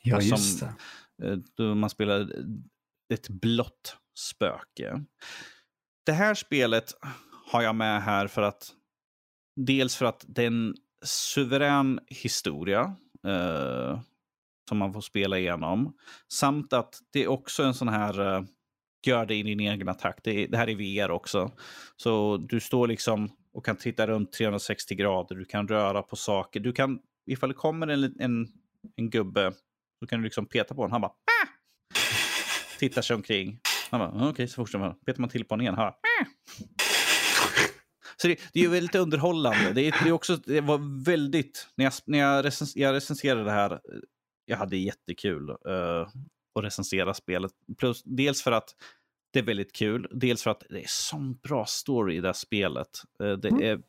[0.04, 0.68] Ja, just som,
[1.18, 1.28] det.
[1.28, 2.32] Eh, då man spelar
[3.14, 5.04] ett blått spöke.
[6.06, 6.94] Det här spelet
[7.52, 8.74] har jag med här för att
[9.56, 10.76] dels för att det är en
[11.06, 12.96] suverän historia
[13.28, 14.02] eh,
[14.70, 15.98] som man får spela igenom.
[16.28, 18.44] Samt att det är också en sån här eh,
[19.08, 20.24] gör det i din egen takt.
[20.24, 21.52] Det, det här är VR också.
[21.98, 25.36] Så du står liksom och kan titta runt 360 grader.
[25.36, 26.60] Du kan röra på saker.
[26.60, 28.48] Du kan, ifall det kommer en, en,
[28.96, 29.54] en gubbe,
[30.00, 30.92] så kan du liksom peta på honom.
[30.92, 31.48] Han bara ah!
[32.80, 33.60] tittar sig omkring.
[33.92, 34.96] Han bara okej, okay, så fortsätter man.
[35.06, 35.76] Petar man till på honom igen.
[35.76, 36.26] Han bara, ah!
[38.18, 39.74] Så det, det är ju väldigt underhållande.
[39.74, 41.68] Det, är, det, är också, det var väldigt...
[41.76, 43.80] När jag, när jag, recens, jag recenserade det här, eh,
[44.46, 45.50] jag hade jättekul.
[45.50, 46.08] Uh,
[46.56, 47.52] att recensera spelet.
[47.78, 48.76] Plus, dels för att
[49.34, 52.34] det är väldigt kul, dels för att det är sån bra story i det här
[52.34, 52.90] spelet.
[53.24, 53.64] Eh, det mm.
[53.64, 53.82] är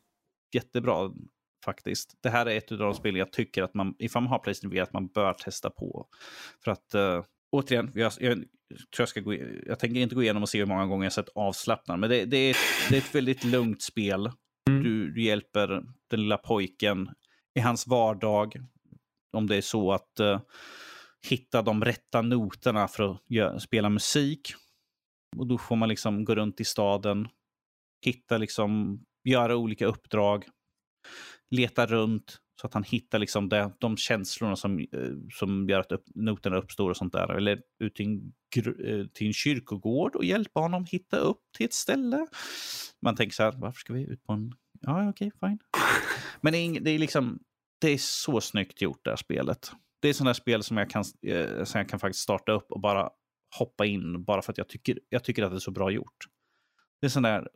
[0.53, 1.11] jättebra
[1.65, 2.17] faktiskt.
[2.23, 4.71] Det här är ett av de spel jag tycker att man, ifall man har Playstation
[4.71, 6.07] VR, att man bör testa på.
[6.63, 8.47] För att, uh, återigen, jag, jag, tror
[8.97, 9.33] jag ska gå
[9.65, 12.25] jag tänker inte gå igenom och se hur många gånger jag sett avslappnad, men det,
[12.25, 12.57] det, är, ett,
[12.89, 14.31] det är ett väldigt lugnt spel.
[14.69, 14.83] Mm.
[14.83, 15.67] Du, du, hjälper
[16.09, 17.09] den lilla pojken
[17.55, 18.55] i hans vardag.
[19.33, 20.39] Om det är så att uh,
[21.29, 24.53] hitta de rätta noterna för att göra, spela musik.
[25.37, 27.27] Och då får man liksom gå runt i staden,
[28.05, 30.45] hitta liksom, göra olika uppdrag,
[31.51, 35.91] leta runt så att han hittar liksom det, de känslorna som, eh, som gör att
[35.91, 37.31] upp, noterna uppstår och sånt där.
[37.31, 38.33] Eller ut till en,
[38.85, 42.27] eh, till en kyrkogård och hjälpa honom hitta upp till ett ställe.
[43.01, 44.53] Man tänker så här, varför ska vi ut på en...
[44.81, 45.59] Ja, okej, okay, fine.
[46.41, 47.39] Men det är, det är liksom,
[47.81, 49.71] det är så snyggt gjort det här spelet
[50.03, 52.79] det är sådana spel som jag, kan, eh, som jag kan faktiskt starta upp och
[52.79, 53.09] bara
[53.59, 56.25] hoppa in bara för att jag tycker, jag tycker att det är så bra gjort.
[57.01, 57.47] Det är sån där,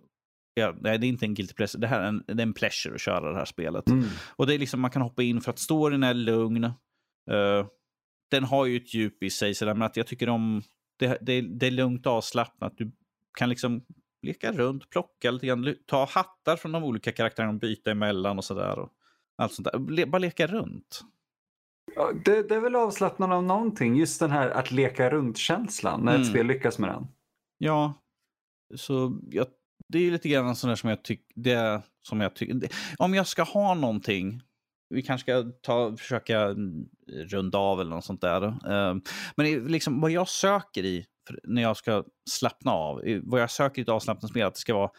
[0.54, 2.54] ja, nej, det är inte en guilty pleasure, det här är en, det är en
[2.54, 3.90] pleasure att köra det här spelet.
[3.90, 4.06] Mm.
[4.36, 6.64] Och det är liksom, man kan hoppa in för att storyn är lugn.
[6.64, 7.68] Uh,
[8.32, 10.62] den har ju ett djup i sig, så där, men att jag tycker om,
[11.00, 12.78] det, det, det är lugnt och avslappnat.
[12.78, 12.92] Du
[13.38, 13.86] kan liksom
[14.22, 18.46] leka runt, plocka lite grann, ta hattar från de olika karaktärerna och byta emellan och
[18.46, 18.90] sådär.
[19.38, 19.92] Allt sånt där.
[19.92, 21.02] Le, bara leka runt.
[22.26, 26.22] Det, det är väl avslappnande av någonting, just den här att leka runt-känslan när Mm.
[26.22, 27.08] ett spel lyckas med den.
[27.58, 27.94] Ja,
[28.76, 29.48] så jag,
[29.88, 33.44] det är lite grann sån där som jag tycker, som jag tycker, om jag ska
[33.44, 34.42] ha någonting,
[34.90, 36.56] vi kanske ska ta, försöka
[37.08, 38.44] runda av eller något sånt där.
[38.44, 38.96] Eh,
[39.36, 41.06] Men är liksom vad jag söker i,
[41.44, 44.90] när jag ska slappna av, vad jag söker i ett avslappningsspel, att det ska vara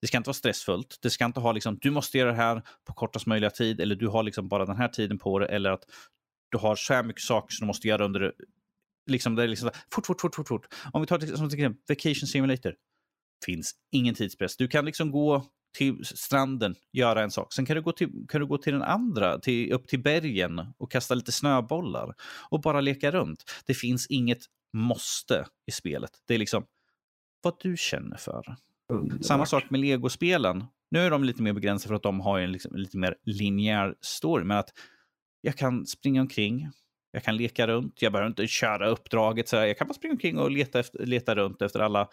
[0.00, 0.98] det ska inte vara stressfullt.
[1.02, 3.94] Det ska inte ha liksom, du måste göra det här på kortast möjliga tid eller
[3.94, 5.84] du har liksom bara den här tiden på det eller att
[6.52, 8.32] du har så här mycket saker som du måste göra under
[9.10, 10.66] liksom, det är liksom fort, fort, fort, fort, fort.
[10.92, 12.74] Om vi tar till, som till exempel Vacation Simulator.
[13.44, 14.56] Finns ingen tidspress.
[14.56, 15.46] Du kan liksom gå
[15.78, 17.52] till stranden, göra en sak.
[17.52, 20.66] Sen kan du gå till, kan du gå till den andra, till, upp till bergen
[20.78, 22.14] och kasta lite snöbollar
[22.50, 23.44] och bara leka runt.
[23.66, 24.42] Det finns inget
[24.72, 26.10] måste i spelet.
[26.26, 26.64] Det är liksom
[27.42, 28.56] vad du känner för.
[28.92, 29.24] Underbart.
[29.24, 30.64] Samma sak med legospelen.
[30.90, 33.94] Nu är de lite mer begränsade för att de har en liksom, lite mer linjär
[34.00, 34.44] story.
[34.44, 34.70] Men att
[35.42, 36.70] jag kan springa omkring,
[37.10, 39.48] jag kan leka runt, jag behöver inte köra uppdraget.
[39.48, 39.56] Så.
[39.56, 42.08] Jag kan bara springa omkring och leta, efter, leta runt efter alla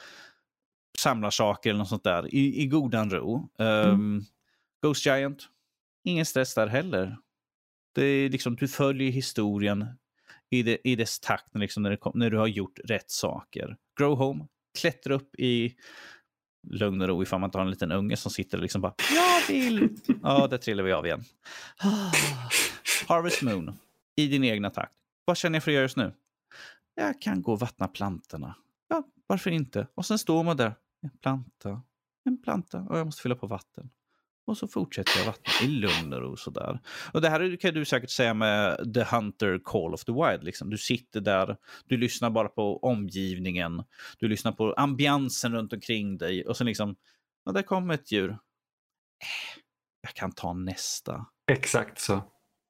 [0.98, 3.50] samlarsaker eller något sånt där i, i godan ro.
[3.58, 4.26] Um,
[4.82, 5.48] Ghost Giant,
[6.04, 7.18] ingen stress där heller.
[7.96, 9.86] Det är liksom, du följer historien
[10.50, 13.78] i, det, i dess takt liksom, när, kom, när du har gjort rätt saker.
[14.00, 14.48] Grow Home,
[14.80, 15.76] klättra upp i
[16.68, 18.94] lugn och ro ifall man inte har en liten unge som sitter och liksom bara
[19.14, 19.98] Jag vill!
[20.24, 21.24] Ja, där trillar vi av igen.
[23.08, 23.80] Harvest Moon,
[24.16, 24.96] i din egna takt.
[25.26, 26.14] Vad känner jag för att göra just nu?
[26.96, 28.56] Jag kan gå och vattna plantorna.
[28.88, 29.88] Ja, varför inte?
[29.96, 30.74] Och sen står man där.
[31.02, 31.82] En planta,
[32.26, 33.90] en planta och jag måste fylla på vatten.
[34.46, 36.80] Och så fortsätter jag vattna i lugn och ro sådär.
[37.14, 40.44] Och det här kan du säkert säga med The Hunter Call of the Wild.
[40.44, 40.70] Liksom.
[40.70, 43.84] Du sitter där, du lyssnar bara på omgivningen,
[44.20, 46.96] du lyssnar på ambiansen runt omkring dig och sen liksom,
[47.46, 48.30] ja, där kommer ett djur.
[48.30, 48.38] Äh,
[50.02, 51.26] Jag kan ta nästa.
[51.52, 52.22] Exakt så.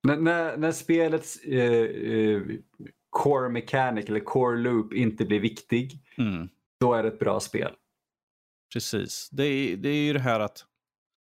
[0.03, 1.83] När, när, när spelets eh,
[2.13, 2.41] eh,
[3.09, 6.49] core mechanic eller core loop inte blir viktig, Mm.
[6.79, 7.71] då är det ett bra spel.
[8.73, 9.29] Precis.
[9.31, 10.65] Det är, det är ju det här att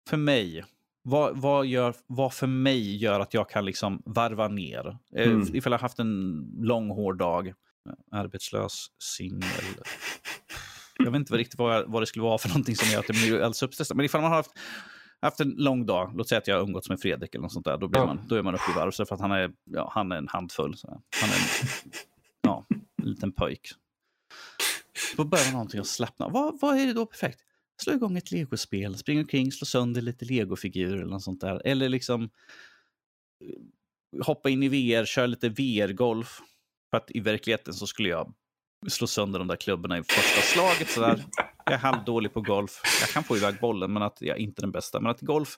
[0.09, 0.65] för mig,
[1.03, 4.99] vad, vad, gör, vad för mig gör att jag kan liksom varva ner?
[5.17, 5.57] Eh, Mm.
[5.57, 7.53] Ifall jag haft en lång hård dag,
[8.13, 9.43] arbetslös, singel.
[10.99, 13.07] Jag vet inte riktigt vad, jag, vad det skulle vara för någonting som gör att
[13.07, 13.97] det blir alldeles uppstressat.
[13.97, 14.51] Men ifall man har haft,
[15.27, 17.65] haft en lång dag, låt säga att jag har umgåtts med Fredrik eller något sånt
[17.65, 18.07] där, då, blir Ja.
[18.07, 18.91] man, då är man uppe i varv.
[18.91, 20.77] Så för att han är, ja, han är en handfull.
[20.77, 21.03] Så.
[21.21, 21.93] Han är en,
[22.43, 22.67] ja,
[23.03, 23.71] en liten pojk.
[25.17, 27.41] Då behöver man någonting att slappna vad, vad är det då perfekt?
[27.83, 31.63] Slå igång ett legospel, springa omkring, slå sönder lite legofigurer eller något sånt där.
[31.65, 32.23] Eller liksom
[33.45, 36.41] eh, hoppa in i VR, köra lite VR-golf.
[36.91, 38.35] För att i verkligheten så skulle jag
[38.89, 40.91] slå sönder de där klubborna i första slaget.
[40.91, 41.25] Så där.
[41.65, 42.81] Jag är halvdålig på golf.
[43.01, 45.01] Jag kan få iväg bollen, men att jag är inte den bästa.
[45.01, 45.57] Men att golf,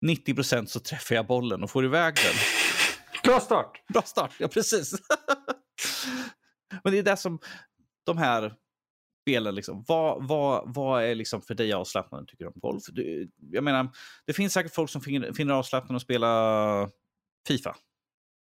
[0.00, 2.34] 90 procent så träffar jag bollen och får iväg den.
[3.24, 3.82] Bra start!
[3.92, 4.92] Bra start, ja precis.
[6.84, 7.38] Men det är det som
[8.06, 8.54] de här
[9.22, 12.82] spelen, liksom, vad, vad, vad är liksom för dig avslappnande tycker du om golf?
[12.88, 13.88] Du, jag menar,
[14.26, 16.90] det finns säkert folk som finner, finner avslappnande att spela
[17.48, 17.76] Fifa.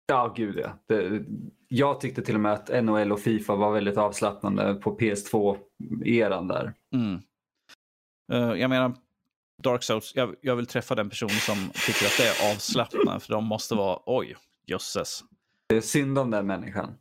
[0.09, 0.79] Ja, gud ja.
[0.87, 1.25] Det,
[1.67, 6.73] jag tyckte till och med att NHL och Fifa var väldigt avslappnande på PS2-eran där.
[6.93, 7.21] Mm.
[8.31, 8.95] Eh, jag menar,
[9.63, 11.55] Dark Souls, jag, jag vill träffa den person som
[11.85, 14.35] tycker att det är avslappnande, för de måste vara, oj,
[14.67, 15.23] jösses.
[15.69, 16.93] Det är synd om den människan.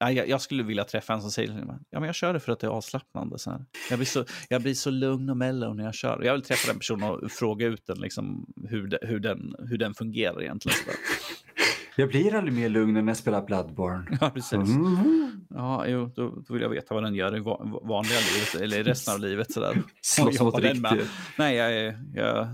[0.00, 2.52] Nej, jag, jag skulle vilja träffa en som säger ja, men jag kör det för
[2.52, 3.38] att det är avslappnande.
[3.38, 3.64] Så här.
[3.90, 6.22] Jag, blir så, jag blir så lugn och mellow när jag kör.
[6.22, 9.78] Jag vill träffa den personen och fråga ut den, liksom, hur, de, hur, den, hur
[9.78, 10.78] den fungerar egentligen.
[11.96, 14.18] Jag blir aldrig mer lugn när jag spelar Bloodborne.
[14.20, 14.52] Ja, precis.
[14.52, 15.40] Mm.
[15.50, 18.78] Ja, jo, då, då vill jag veta vad den gör i va- vanliga livet, eller
[18.78, 19.52] i resten av livet.
[19.52, 19.82] Så där.
[20.02, 21.10] Slåss mot riktigt.
[21.38, 22.48] Nej, jag, jag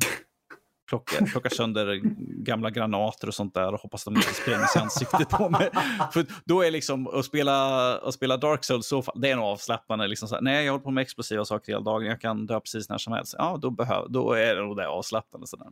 [0.88, 2.00] plockar, plockar sönder
[2.44, 5.70] gamla granater och sånt där och hoppas de inte sprängs i ansiktet på mig.
[6.12, 10.06] För då är liksom att spela, att spela Dark Souls, så, det är nog avslappnande.
[10.06, 12.88] Liksom här, nej, jag håller på med explosiva saker hela dagen, jag kan dö precis
[12.88, 13.34] när som helst.
[13.38, 15.46] Ja, då, behöv, då är det nog det avslappnande.
[15.46, 15.66] Sådär.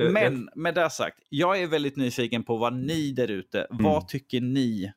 [0.00, 3.84] Eh, Men med det sagt, jag är väldigt nyfiken på vad ni där ute, Mm.
[3.84, 4.92] vad tycker ni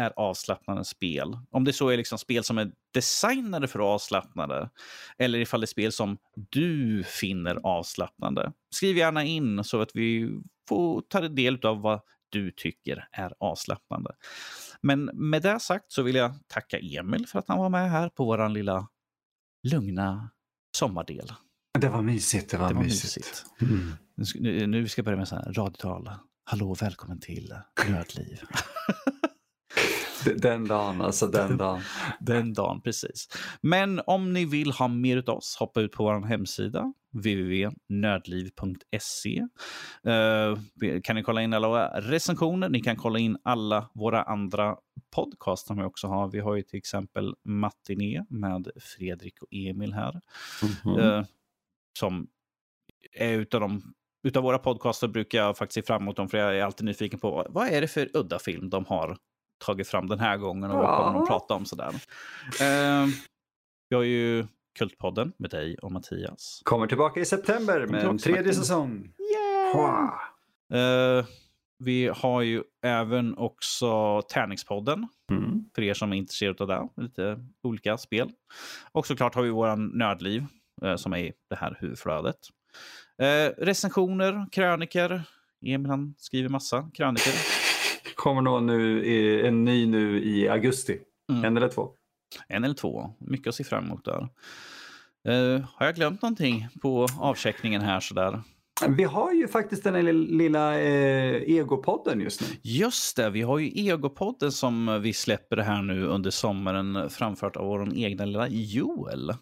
[0.00, 1.38] är avslappnande spel?
[1.50, 4.70] Om det så är liksom spel som är designade för avslappnande
[5.18, 6.18] eller ifall det är spel som
[6.50, 8.52] du finner avslappnande.
[8.74, 10.38] Skriv gärna in så att vi
[10.68, 14.10] får ta del av vad du tycker är avslappnande.
[14.82, 18.08] Men med det sagt så vill jag tacka Emil för att han var med här
[18.08, 18.88] på våran lilla
[19.68, 20.30] lugna
[20.76, 21.32] sommardel.
[21.78, 22.50] Det var mysigt.
[22.50, 23.16] Det var, Det var mysigt.
[23.16, 23.44] mysigt.
[23.60, 23.92] Mm.
[24.16, 26.10] Nu ska- Nu, nu ska jag börja med så här radiotal.
[26.44, 27.54] Hallå, välkommen till
[27.88, 28.40] Nördliv.
[30.36, 31.80] Den dagen, alltså den dagen.
[32.20, 33.28] Den dagen, precis.
[33.60, 39.46] Men om ni vill ha mer av oss, hoppa ut på vår hemsida www.nördliv.se.
[40.04, 40.58] Eh,
[41.02, 42.68] kan ni kolla in alla våra recensioner.
[42.68, 44.76] Ni kan kolla in alla våra andra
[45.14, 46.28] podcasts som vi också har.
[46.28, 50.20] Vi har ju till exempel Matiné med Fredrik och Emil här.
[50.84, 50.98] Mhm.
[50.98, 51.24] Eh,
[51.98, 52.26] som
[53.12, 56.58] är utav de utav våra podcaster brukar jag faktiskt se fram emot dem för jag
[56.58, 59.16] är alltid nyfiken på vad- vad är det för udda film de har
[59.60, 61.22] tagit fram den här gången och vad kommer de Ja.
[61.22, 61.88] att prata om sådär.
[62.60, 63.06] Eh,
[63.88, 64.46] vi har ju
[64.78, 66.60] Kultpodden med dig och Mattias.
[66.64, 69.12] Kommer tillbaka i september med en tredje säsong.
[69.74, 71.18] Yeah!
[71.18, 71.24] Eh,
[71.78, 75.64] vi har ju även också Tärningspodden Mm.
[75.74, 77.02] för er som är intresserade av det.
[77.02, 78.30] Lite olika spel.
[78.92, 80.44] Och såklart har vi våran Nördliv
[80.82, 82.36] eh, som är det här huvudflödet.
[83.22, 85.22] Eh, recensioner, kröniker.
[85.66, 87.32] Emil han skriver massa kröniker.
[88.20, 90.98] Kommer nog nu i, en ny nu i augusti.
[91.32, 91.44] Mm.
[91.44, 91.90] En eller två.
[92.48, 93.10] En eller två.
[93.18, 94.28] Mycket att se fram emot där.
[95.28, 98.42] Eh, har jag glömt någonting på avcheckningen här sådär?
[98.88, 102.46] Vi har ju faktiskt den här lilla eh, egopodden just nu.
[102.62, 107.66] Just det, vi har ju Egopodden som vi släpper här nu under sommaren framfört av
[107.66, 109.32] vår egna lilla Joel.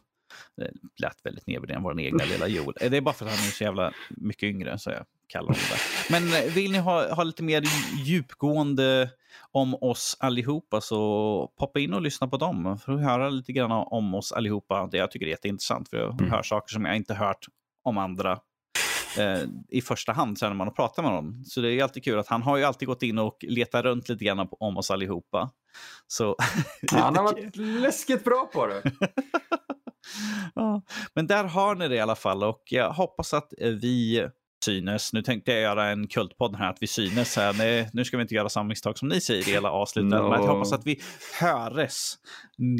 [0.59, 2.74] Det lät väldigt nedvärderande, vår egna lilla Joel.
[2.80, 5.46] Eh, Det är bara för att han är så jävla mycket yngre så jag kallar
[5.46, 6.11] honom det.
[6.11, 7.62] Men eh, vill ni ha, ha lite mer
[8.04, 9.11] djupgående
[9.52, 13.70] om oss allihopa så poppa in och lyssna på dem för att höra lite grann
[13.72, 14.86] om oss allihopa.
[14.86, 16.30] Det jag tycker är jätteintressant för jag Mm.
[16.30, 17.46] hör saker som jag inte hört
[17.84, 18.32] om andra
[19.18, 21.44] eh, i första hand sen när man har pratat med honom.
[21.44, 24.09] Så det är alltid kul att han har ju alltid gått in och letat runt
[24.09, 25.50] lite grann om oss allihopa.
[26.06, 26.36] Så,
[26.92, 28.82] Han har varit läskigt bra på det.
[30.54, 30.82] ja,
[31.14, 34.28] men där har ni det i alla fall och jag hoppas att eh, vi
[34.64, 35.12] synes.
[35.12, 37.52] Nu tänkte jag göra en kultpodd här, att vi synes här.
[37.52, 40.11] Nej, nu ska vi inte göra samma misstag som ni säger i hela avslutet.
[40.11, 40.22] No.
[40.30, 41.00] Men jag hoppas att vi
[41.40, 42.14] höres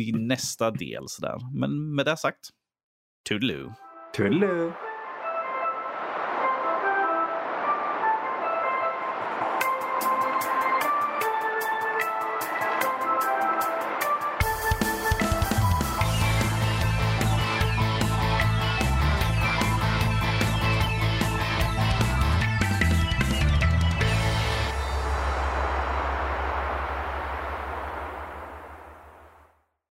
[0.01, 1.09] i nästa del.
[1.09, 1.37] Sådär.
[1.55, 2.51] Men med det sagt,
[3.29, 3.73] toodaloo.
[4.17, 4.88] Toodaloo.